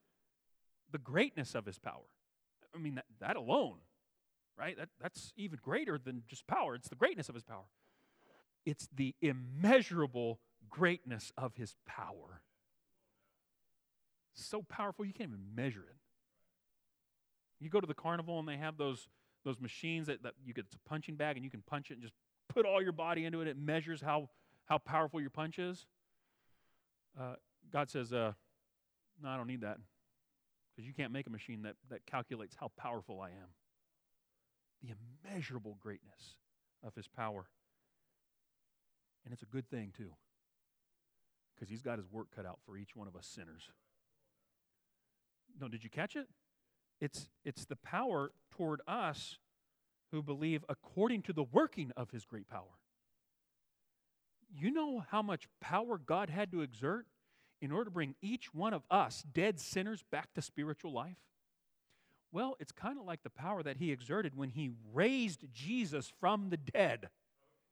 the 0.91 0.97
greatness 0.97 1.55
of 1.55 1.65
his 1.65 1.79
power. 1.79 2.09
I 2.75 2.79
mean, 2.79 2.95
that, 2.95 3.05
that 3.19 3.35
alone, 3.35 3.77
right? 4.57 4.77
That, 4.77 4.89
that's 5.01 5.33
even 5.35 5.59
greater 5.61 5.97
than 5.97 6.23
just 6.27 6.47
power. 6.47 6.75
It's 6.75 6.89
the 6.89 6.95
greatness 6.95 7.29
of 7.29 7.35
his 7.35 7.43
power, 7.43 7.65
it's 8.65 8.87
the 8.95 9.15
immeasurable 9.21 10.39
greatness 10.69 11.31
of 11.37 11.55
his 11.55 11.75
power. 11.85 12.41
So 14.33 14.61
powerful, 14.61 15.05
you 15.05 15.13
can't 15.13 15.29
even 15.29 15.43
measure 15.55 15.85
it. 15.87 15.97
You 17.59 17.69
go 17.69 17.79
to 17.79 17.87
the 17.87 17.93
carnival 17.93 18.39
and 18.39 18.47
they 18.47 18.57
have 18.57 18.77
those, 18.77 19.07
those 19.45 19.59
machines 19.59 20.07
that, 20.07 20.23
that 20.23 20.33
you 20.45 20.53
get 20.53 20.65
it's 20.65 20.75
a 20.75 20.89
punching 20.89 21.15
bag 21.15 21.37
and 21.37 21.45
you 21.45 21.51
can 21.51 21.61
punch 21.61 21.91
it 21.91 21.93
and 21.93 22.01
just 22.01 22.13
put 22.49 22.65
all 22.65 22.81
your 22.81 22.91
body 22.91 23.25
into 23.25 23.41
it. 23.41 23.47
It 23.47 23.57
measures 23.57 24.01
how, 24.01 24.29
how 24.65 24.79
powerful 24.79 25.21
your 25.21 25.29
punch 25.29 25.59
is. 25.59 25.85
Uh, 27.19 27.35
God 27.71 27.89
says, 27.89 28.11
uh, 28.11 28.33
No, 29.21 29.29
I 29.29 29.37
don't 29.37 29.47
need 29.47 29.61
that 29.61 29.77
because 30.75 30.87
you 30.87 30.93
can't 30.93 31.11
make 31.11 31.27
a 31.27 31.29
machine 31.29 31.61
that, 31.63 31.75
that 31.89 32.05
calculates 32.05 32.55
how 32.59 32.71
powerful 32.77 33.21
I 33.21 33.27
am. 33.27 33.49
The 34.81 34.93
immeasurable 35.29 35.77
greatness 35.79 36.35
of 36.85 36.95
his 36.95 37.07
power. 37.07 37.45
And 39.23 39.33
it's 39.33 39.43
a 39.43 39.47
good 39.47 39.69
thing, 39.69 39.93
too, 39.95 40.11
because 41.55 41.69
he's 41.69 41.81
got 41.81 41.97
his 41.97 42.11
work 42.11 42.27
cut 42.35 42.45
out 42.45 42.59
for 42.65 42.75
each 42.75 42.95
one 42.95 43.07
of 43.07 43.15
us 43.15 43.25
sinners. 43.25 43.69
No, 45.59 45.67
did 45.67 45.83
you 45.83 45.89
catch 45.89 46.15
it? 46.15 46.27
It's, 46.99 47.29
it's 47.43 47.65
the 47.65 47.75
power 47.75 48.31
toward 48.51 48.81
us 48.87 49.37
who 50.11 50.21
believe 50.21 50.63
according 50.69 51.23
to 51.23 51.33
the 51.33 51.43
working 51.43 51.91
of 51.97 52.11
his 52.11 52.25
great 52.25 52.47
power. 52.47 52.77
You 54.55 54.71
know 54.71 55.03
how 55.09 55.21
much 55.21 55.47
power 55.59 55.97
God 55.97 56.29
had 56.29 56.51
to 56.51 56.61
exert 56.61 57.07
in 57.61 57.71
order 57.71 57.85
to 57.85 57.91
bring 57.91 58.15
each 58.21 58.53
one 58.53 58.73
of 58.73 58.83
us, 58.91 59.23
dead 59.33 59.59
sinners, 59.59 60.03
back 60.11 60.33
to 60.35 60.41
spiritual 60.41 60.93
life? 60.93 61.17
Well, 62.31 62.55
it's 62.59 62.71
kind 62.71 62.99
of 62.99 63.05
like 63.05 63.23
the 63.23 63.29
power 63.29 63.63
that 63.63 63.77
he 63.77 63.91
exerted 63.91 64.35
when 64.35 64.49
he 64.49 64.71
raised 64.93 65.45
Jesus 65.53 66.11
from 66.19 66.49
the 66.49 66.57
dead. 66.57 67.09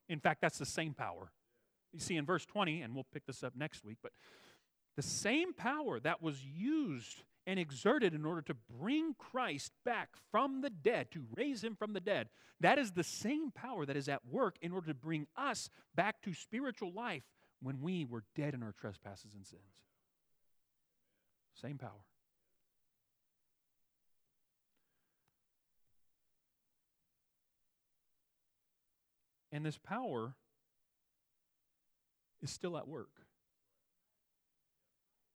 In 0.07 0.19
fact, 0.19 0.41
that's 0.41 0.57
the 0.57 0.65
same 0.65 0.93
power. 0.93 1.31
You 1.93 1.99
see 1.99 2.15
in 2.15 2.25
verse 2.25 2.45
20, 2.45 2.81
and 2.81 2.95
we'll 2.95 3.07
pick 3.13 3.25
this 3.25 3.43
up 3.43 3.55
next 3.55 3.83
week, 3.83 3.97
but 4.01 4.11
the 4.95 5.01
same 5.01 5.53
power 5.53 5.99
that 5.99 6.21
was 6.21 6.43
used 6.43 7.23
and 7.47 7.59
exerted 7.59 8.13
in 8.13 8.25
order 8.25 8.41
to 8.41 8.55
bring 8.79 9.15
Christ 9.17 9.71
back 9.83 10.09
from 10.31 10.61
the 10.61 10.69
dead, 10.69 11.11
to 11.11 11.25
raise 11.35 11.63
him 11.63 11.75
from 11.75 11.93
the 11.93 11.99
dead, 11.99 12.29
that 12.59 12.77
is 12.77 12.91
the 12.91 13.03
same 13.03 13.51
power 13.51 13.85
that 13.85 13.97
is 13.97 14.07
at 14.07 14.25
work 14.29 14.55
in 14.61 14.71
order 14.71 14.87
to 14.87 14.93
bring 14.93 15.27
us 15.35 15.69
back 15.95 16.21
to 16.21 16.33
spiritual 16.33 16.91
life 16.91 17.23
when 17.61 17.81
we 17.81 18.05
were 18.05 18.23
dead 18.35 18.53
in 18.53 18.61
our 18.63 18.73
trespasses 18.79 19.33
and 19.35 19.45
sins. 19.45 19.61
Same 21.59 21.77
power. 21.77 21.91
And 29.51 29.65
this 29.65 29.77
power 29.77 30.33
is 32.41 32.49
still 32.49 32.77
at 32.77 32.87
work. 32.87 33.09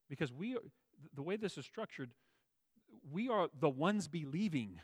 Because 0.09 0.33
we 0.33 0.55
are, 0.55 0.63
the 1.15 1.23
way 1.23 1.37
this 1.37 1.59
is 1.59 1.65
structured, 1.65 2.11
we 3.11 3.29
are 3.29 3.49
the 3.59 3.69
ones 3.69 4.09
believing. 4.09 4.81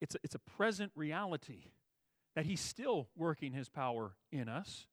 It's 0.00 0.14
a, 0.14 0.18
it's 0.22 0.34
a 0.34 0.38
present 0.38 0.92
reality 0.94 1.72
that 2.34 2.46
He's 2.46 2.60
still 2.60 3.08
working 3.16 3.52
His 3.52 3.68
power 3.68 4.12
in 4.30 4.48
us. 4.48 4.86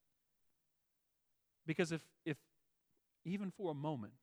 Because 1.66 1.92
if, 1.92 2.02
if 2.26 2.38
even 3.26 3.52
for 3.52 3.72
a 3.72 3.76
moment, 3.76 4.14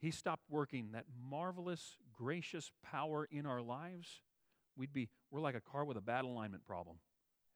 He 0.00 0.10
stopped 0.10 0.44
working 0.48 0.90
that 0.92 1.04
marvelous, 1.30 1.96
gracious 2.12 2.70
power 2.82 3.28
in 3.30 3.46
our 3.46 3.60
lives, 3.60 4.20
we'd 4.76 4.92
be, 4.92 5.08
we're 5.30 5.40
like 5.40 5.56
a 5.56 5.60
car 5.60 5.84
with 5.84 5.96
a 5.96 6.00
bad 6.02 6.24
alignment 6.24 6.64
problem, 6.64 6.96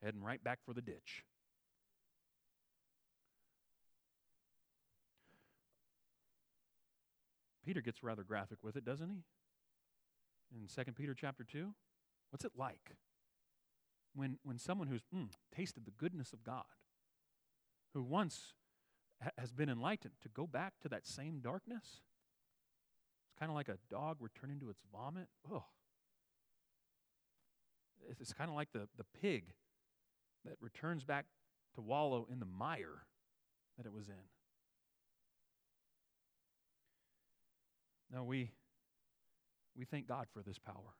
heading 0.02 0.22
right 0.22 0.42
back 0.42 0.58
for 0.64 0.74
the 0.74 0.82
ditch. 0.82 1.24
Peter 7.64 7.80
gets 7.80 8.02
rather 8.02 8.22
graphic 8.22 8.58
with 8.62 8.76
it, 8.76 8.84
doesn't 8.84 9.08
he? 9.08 9.22
In 10.54 10.66
2 10.66 10.92
Peter 10.92 11.14
chapter 11.14 11.44
2. 11.44 11.72
What's 12.30 12.44
it 12.44 12.52
like 12.56 12.96
when, 14.14 14.38
when 14.42 14.58
someone 14.58 14.88
who's 14.88 15.02
mm, 15.14 15.28
tasted 15.54 15.84
the 15.84 15.90
goodness 15.90 16.32
of 16.32 16.42
God, 16.42 16.64
who 17.94 18.02
once 18.02 18.54
ha- 19.22 19.30
has 19.38 19.52
been 19.52 19.68
enlightened, 19.68 20.14
to 20.22 20.28
go 20.28 20.46
back 20.46 20.74
to 20.82 20.88
that 20.88 21.06
same 21.06 21.40
darkness? 21.40 22.00
It's 23.26 23.38
kind 23.38 23.50
of 23.50 23.56
like 23.56 23.68
a 23.68 23.78
dog 23.90 24.18
returning 24.20 24.60
to 24.60 24.70
its 24.70 24.80
vomit. 24.92 25.28
It's, 28.10 28.20
it's 28.20 28.32
kind 28.32 28.50
of 28.50 28.56
like 28.56 28.72
the, 28.72 28.88
the 28.96 29.04
pig 29.20 29.52
that 30.44 30.54
returns 30.60 31.04
back 31.04 31.26
to 31.74 31.80
wallow 31.80 32.26
in 32.30 32.40
the 32.40 32.46
mire 32.46 33.06
that 33.76 33.86
it 33.86 33.92
was 33.92 34.08
in. 34.08 34.31
No, 38.12 38.24
we, 38.24 38.50
we 39.76 39.84
thank 39.86 40.06
God 40.06 40.26
for 40.32 40.42
this 40.42 40.58
power. 40.58 40.94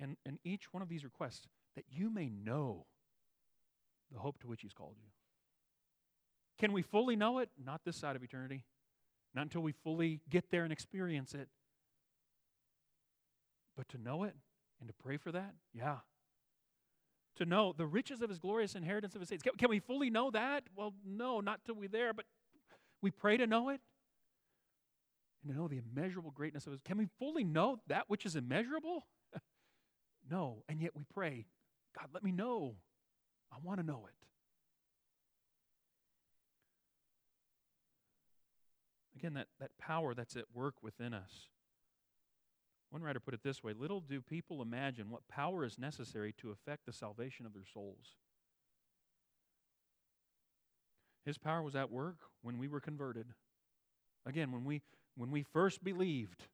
And, 0.00 0.16
and 0.24 0.38
each 0.44 0.72
one 0.72 0.82
of 0.82 0.88
these 0.88 1.02
requests, 1.02 1.48
that 1.74 1.84
you 1.90 2.10
may 2.10 2.28
know 2.28 2.86
the 4.12 4.20
hope 4.20 4.38
to 4.40 4.46
which 4.46 4.62
He's 4.62 4.72
called 4.72 4.94
you. 4.98 5.10
Can 6.58 6.72
we 6.72 6.82
fully 6.82 7.16
know 7.16 7.38
it? 7.38 7.50
Not 7.62 7.82
this 7.84 7.96
side 7.96 8.14
of 8.14 8.22
eternity. 8.22 8.64
Not 9.34 9.42
until 9.42 9.62
we 9.62 9.72
fully 9.72 10.20
get 10.30 10.50
there 10.50 10.62
and 10.62 10.72
experience 10.72 11.34
it. 11.34 11.48
But 13.76 13.88
to 13.90 13.98
know 13.98 14.24
it 14.24 14.34
and 14.80 14.88
to 14.88 14.94
pray 14.94 15.16
for 15.16 15.32
that, 15.32 15.54
yeah. 15.72 15.98
To 17.36 17.44
know 17.44 17.74
the 17.76 17.86
riches 17.86 18.22
of 18.22 18.28
His 18.28 18.38
glorious 18.38 18.74
inheritance 18.74 19.14
of 19.14 19.20
His 19.20 19.28
saints. 19.28 19.42
Can, 19.42 19.54
can 19.56 19.70
we 19.70 19.80
fully 19.80 20.10
know 20.10 20.30
that? 20.30 20.64
Well, 20.76 20.94
no, 21.04 21.40
not 21.40 21.64
till 21.64 21.74
we're 21.74 21.88
there, 21.88 22.12
but 22.12 22.24
we 23.02 23.10
pray 23.10 23.36
to 23.36 23.46
know 23.46 23.68
it 23.68 23.80
and 25.42 25.52
to 25.52 25.58
know 25.58 25.68
the 25.68 25.78
immeasurable 25.78 26.30
greatness 26.30 26.66
of 26.66 26.72
His. 26.72 26.80
Can 26.82 26.98
we 26.98 27.08
fully 27.18 27.44
know 27.44 27.80
that 27.88 28.04
which 28.08 28.26
is 28.26 28.36
immeasurable? 28.36 29.06
no. 30.30 30.64
And 30.68 30.80
yet 30.80 30.96
we 30.96 31.04
pray, 31.12 31.46
God, 31.96 32.08
let 32.12 32.22
me 32.22 32.32
know. 32.32 32.74
I 33.52 33.56
want 33.62 33.80
to 33.80 33.86
know 33.86 34.06
it. 34.08 34.14
Again, 39.16 39.34
that, 39.34 39.48
that 39.58 39.76
power 39.78 40.14
that's 40.14 40.36
at 40.36 40.44
work 40.54 40.74
within 40.82 41.12
us. 41.12 41.48
One 42.90 43.02
writer 43.02 43.20
put 43.20 43.34
it 43.34 43.42
this 43.42 43.62
way 43.62 43.72
Little 43.72 44.00
do 44.00 44.20
people 44.20 44.62
imagine 44.62 45.10
what 45.10 45.26
power 45.28 45.64
is 45.64 45.78
necessary 45.78 46.34
to 46.38 46.50
effect 46.50 46.86
the 46.86 46.92
salvation 46.92 47.44
of 47.44 47.52
their 47.52 47.66
souls. 47.72 48.16
His 51.24 51.36
power 51.36 51.62
was 51.62 51.76
at 51.76 51.90
work 51.90 52.16
when 52.42 52.58
we 52.58 52.68
were 52.68 52.80
converted. 52.80 53.26
Again, 54.26 54.52
when 54.52 54.64
we 54.64 54.82
when 55.16 55.30
we 55.30 55.42
first 55.42 55.82
believed, 55.82 56.44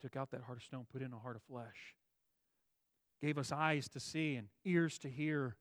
took 0.00 0.16
out 0.16 0.30
that 0.30 0.42
heart 0.42 0.58
of 0.58 0.64
stone, 0.64 0.86
put 0.90 1.02
in 1.02 1.12
a 1.12 1.18
heart 1.18 1.36
of 1.36 1.42
flesh. 1.42 1.94
gave 3.20 3.38
us 3.38 3.52
eyes 3.52 3.88
to 3.88 4.00
see 4.00 4.36
and 4.36 4.48
ears 4.64 4.98
to 4.98 5.08
hear, 5.08 5.56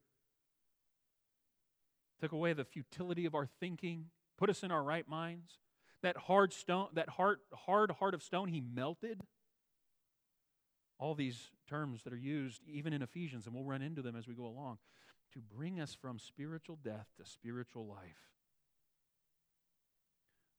took 2.22 2.32
away 2.32 2.54
the 2.54 2.64
futility 2.64 3.26
of 3.26 3.36
our 3.36 3.46
thinking, 3.60 4.06
put 4.38 4.50
us 4.50 4.64
in 4.64 4.72
our 4.72 4.84
right 4.84 5.08
minds. 5.08 5.60
That 6.04 6.18
hard 6.18 6.54
stone, 6.54 6.90
that 6.94 7.10
heart, 7.10 7.40
hard 7.54 7.92
heart 7.92 8.14
of 8.14 8.22
stone, 8.22 8.48
he 8.48 8.62
melted. 8.62 9.22
All 10.98 11.16
these 11.16 11.50
terms 11.68 12.04
that 12.04 12.14
are 12.14 12.18
used 12.18 12.62
even 12.68 12.94
in 12.94 13.02
Ephesians, 13.02 13.46
and 13.46 13.56
we'll 13.56 13.64
run 13.66 13.82
into 13.82 14.02
them 14.02 14.16
as 14.16 14.28
we 14.28 14.36
go 14.36 14.46
along, 14.46 14.78
to 15.34 15.40
bring 15.40 15.80
us 15.80 15.94
from 15.94 16.20
spiritual 16.20 16.78
death 16.82 17.08
to 17.18 17.26
spiritual 17.26 17.86
life. 17.88 18.35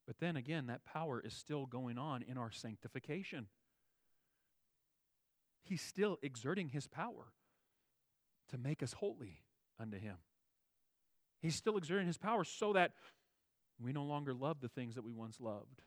But 0.06 0.20
then 0.20 0.36
again, 0.36 0.66
that 0.66 0.84
power 0.84 1.20
is 1.20 1.34
still 1.34 1.66
going 1.66 1.98
on 1.98 2.22
in 2.22 2.38
our 2.38 2.50
sanctification. 2.50 3.46
He's 5.64 5.82
still 5.82 6.18
exerting 6.22 6.68
his 6.68 6.86
power 6.86 7.32
to 8.50 8.58
make 8.58 8.82
us 8.82 8.92
holy 8.92 9.42
unto 9.80 9.98
him. 9.98 10.16
He's 11.42 11.56
still 11.56 11.76
exerting 11.76 12.06
his 12.06 12.18
power 12.18 12.44
so 12.44 12.72
that 12.74 12.92
we 13.80 13.92
no 13.92 14.04
longer 14.04 14.32
love 14.32 14.60
the 14.60 14.68
things 14.68 14.94
that 14.94 15.04
we 15.04 15.12
once 15.12 15.40
loved. 15.40 15.82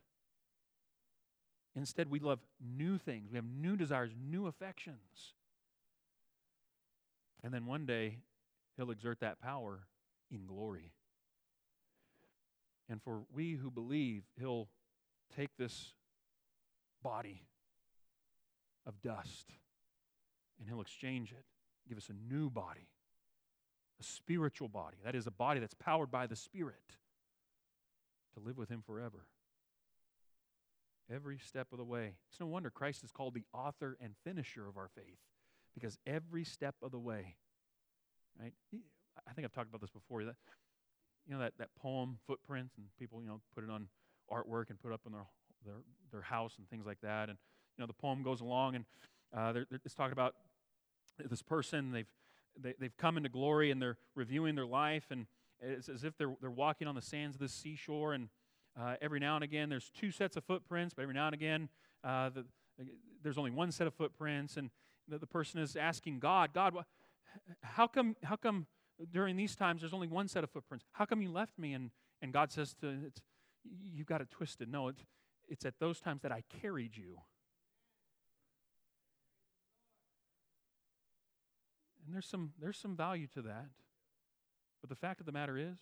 Instead, 1.75 2.09
we 2.09 2.19
love 2.19 2.39
new 2.59 2.97
things. 2.97 3.31
We 3.31 3.37
have 3.37 3.45
new 3.45 3.77
desires, 3.77 4.11
new 4.19 4.47
affections. 4.47 5.33
And 7.43 7.53
then 7.53 7.65
one 7.65 7.85
day, 7.85 8.17
he'll 8.75 8.91
exert 8.91 9.21
that 9.21 9.41
power 9.41 9.87
in 10.29 10.45
glory. 10.45 10.91
And 12.89 13.01
for 13.01 13.21
we 13.33 13.53
who 13.53 13.69
believe, 13.69 14.23
he'll 14.39 14.67
take 15.35 15.49
this 15.57 15.93
body 17.03 17.43
of 18.85 19.01
dust 19.01 19.47
and 20.59 20.67
he'll 20.67 20.81
exchange 20.81 21.31
it, 21.31 21.45
give 21.87 21.97
us 21.97 22.09
a 22.09 22.33
new 22.33 22.49
body, 22.49 22.89
a 23.99 24.03
spiritual 24.03 24.67
body. 24.67 24.97
That 25.05 25.15
is, 25.15 25.27
a 25.27 25.31
body 25.31 25.59
that's 25.59 25.75
powered 25.75 26.11
by 26.11 26.27
the 26.27 26.35
Spirit 26.35 26.97
to 28.33 28.39
live 28.39 28.57
with 28.57 28.69
him 28.69 28.81
forever. 28.85 29.25
Every 31.13 31.39
step 31.39 31.67
of 31.71 31.77
the 31.77 31.85
way. 31.85 32.13
It's 32.29 32.39
no 32.39 32.45
wonder 32.45 32.69
Christ 32.69 33.03
is 33.03 33.11
called 33.11 33.33
the 33.33 33.45
author 33.53 33.97
and 34.01 34.13
finisher 34.23 34.67
of 34.67 34.77
our 34.77 34.89
faith 34.95 35.17
because 35.73 35.97
every 36.05 36.43
step 36.43 36.75
of 36.81 36.91
the 36.91 36.99
way, 36.99 37.35
right? 38.39 38.53
I 39.27 39.33
think 39.33 39.45
I've 39.45 39.53
talked 39.53 39.69
about 39.69 39.81
this 39.81 39.89
before. 39.89 40.23
That, 40.23 40.35
you 41.27 41.33
know, 41.33 41.39
that, 41.39 41.53
that 41.59 41.69
poem, 41.79 42.17
Footprints, 42.25 42.75
and 42.77 42.85
people, 42.97 43.21
you 43.21 43.27
know, 43.27 43.41
put 43.53 43.63
it 43.63 43.69
on 43.69 43.87
artwork 44.31 44.69
and 44.69 44.79
put 44.79 44.91
up 44.91 45.01
in 45.05 45.11
their, 45.11 45.25
their, 45.65 45.75
their 46.11 46.21
house 46.21 46.55
and 46.57 46.69
things 46.69 46.85
like 46.85 47.01
that. 47.01 47.29
And, 47.29 47.37
you 47.77 47.81
know, 47.81 47.87
the 47.87 47.93
poem 47.93 48.23
goes 48.23 48.41
along 48.41 48.75
and 48.75 48.85
uh, 49.35 49.51
they're, 49.53 49.65
they're, 49.69 49.79
it's 49.85 49.93
talking 49.93 50.11
about 50.11 50.35
this 51.29 51.41
person. 51.41 51.91
They've, 51.91 52.07
they, 52.59 52.69
have 52.69 52.79
they 52.79 52.85
have 52.85 52.97
come 52.97 53.17
into 53.17 53.29
glory 53.29 53.71
and 53.71 53.81
they're 53.81 53.97
reviewing 54.15 54.55
their 54.55 54.65
life. 54.65 55.05
And 55.11 55.27
it's 55.61 55.89
as 55.89 56.03
if 56.03 56.17
they're, 56.17 56.35
they're 56.41 56.49
walking 56.49 56.87
on 56.87 56.95
the 56.95 57.01
sands 57.01 57.35
of 57.35 57.41
the 57.41 57.49
seashore. 57.49 58.13
And 58.13 58.29
uh, 58.79 58.95
every 59.01 59.19
now 59.19 59.35
and 59.35 59.43
again, 59.43 59.69
there's 59.69 59.89
two 59.89 60.11
sets 60.11 60.37
of 60.37 60.43
footprints, 60.43 60.93
but 60.93 61.03
every 61.03 61.15
now 61.15 61.27
and 61.27 61.35
again, 61.35 61.69
uh, 62.03 62.29
the, 62.29 62.45
there's 63.23 63.37
only 63.37 63.51
one 63.51 63.71
set 63.71 63.87
of 63.87 63.93
footprints. 63.93 64.57
And 64.57 64.69
the, 65.07 65.17
the 65.17 65.27
person 65.27 65.59
is 65.59 65.75
asking 65.75 66.19
God, 66.19 66.53
God, 66.53 66.73
how 67.61 67.87
come, 67.87 68.15
how 68.23 68.35
come 68.35 68.67
during 69.11 69.35
these 69.35 69.55
times 69.55 69.81
there's 69.81 69.93
only 69.93 70.07
one 70.07 70.27
set 70.27 70.43
of 70.43 70.49
footprints? 70.49 70.85
How 70.93 71.05
come 71.05 71.21
you 71.21 71.31
left 71.31 71.57
me? 71.57 71.73
And, 71.73 71.91
and 72.21 72.33
God 72.33 72.51
says 72.51 72.73
to, 72.81 72.87
it's, 73.05 73.21
you've 73.93 74.07
got 74.07 74.21
it 74.21 74.29
twisted. 74.29 74.69
No, 74.69 74.87
it's, 74.87 75.03
it's 75.47 75.65
at 75.65 75.79
those 75.79 75.99
times 75.99 76.21
that 76.21 76.31
I 76.31 76.43
carried 76.61 76.97
you. 76.97 77.17
And 82.05 82.13
there's 82.13 82.25
some, 82.25 82.53
there's 82.59 82.77
some 82.77 82.95
value 82.95 83.27
to 83.35 83.41
that. 83.43 83.67
But 84.81 84.89
the 84.89 84.95
fact 84.95 85.19
of 85.19 85.25
the 85.25 85.31
matter 85.31 85.57
is, 85.57 85.77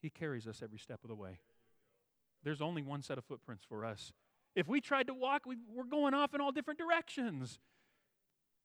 He 0.00 0.10
carries 0.10 0.46
us 0.46 0.60
every 0.62 0.78
step 0.78 1.00
of 1.02 1.08
the 1.08 1.16
way. 1.16 1.40
There's 2.44 2.60
only 2.60 2.82
one 2.82 3.02
set 3.02 3.18
of 3.18 3.24
footprints 3.24 3.64
for 3.68 3.84
us. 3.84 4.12
If 4.54 4.68
we 4.68 4.80
tried 4.80 5.08
to 5.08 5.14
walk, 5.14 5.46
we, 5.46 5.56
we're 5.74 5.84
going 5.84 6.14
off 6.14 6.34
in 6.34 6.40
all 6.40 6.52
different 6.52 6.78
directions. 6.78 7.58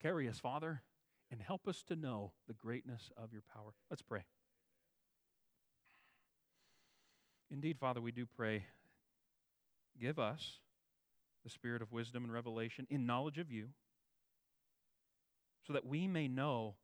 Carry 0.02 0.30
us, 0.30 0.39
Father, 0.39 0.82
and 1.34 1.41
help 1.41 1.67
us 1.67 1.82
to 1.82 1.96
know 1.96 2.32
the 2.48 2.54
greatness 2.54 3.10
of 3.17 3.34
your 3.34 3.41
power. 3.52 3.74
Let's 3.89 4.04
pray. 4.04 4.24
Indeed, 7.50 7.80
Father, 7.80 8.00
we 8.00 8.12
do 8.12 8.28
pray. 8.28 8.65
Give 10.00 10.19
us 10.19 10.60
the 11.43 11.50
spirit 11.50 11.82
of 11.82 11.91
wisdom 11.91 12.24
and 12.24 12.32
revelation 12.32 12.86
in 12.88 13.08
knowledge 13.08 13.39
of 13.39 13.50
you, 13.50 13.69
so 15.65 15.74
that 15.74 15.88
we 15.88 16.08
may 16.08 16.28
know 16.28 16.76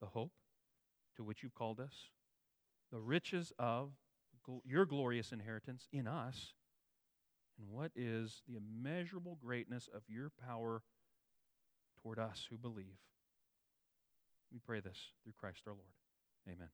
the 0.00 0.06
hope 0.06 0.32
to 1.16 1.22
which 1.22 1.44
you've 1.44 1.54
called 1.54 1.78
us, 1.78 2.10
the 2.90 2.98
riches 2.98 3.52
of 3.56 3.92
your 4.66 4.84
glorious 4.84 5.30
inheritance 5.30 5.86
in 5.92 6.08
us, 6.08 6.54
and 7.56 7.68
what 7.68 7.92
is 7.94 8.42
the 8.48 8.56
immeasurable 8.56 9.38
greatness 9.40 9.88
of 9.94 10.02
your 10.08 10.32
power 10.44 10.82
toward 12.02 12.18
us 12.18 12.48
who 12.50 12.56
believe. 12.56 12.96
We 14.52 14.58
pray 14.64 14.80
this 14.80 14.98
through 15.22 15.34
Christ 15.38 15.62
our 15.66 15.74
Lord. 15.74 15.94
Amen. 16.48 16.68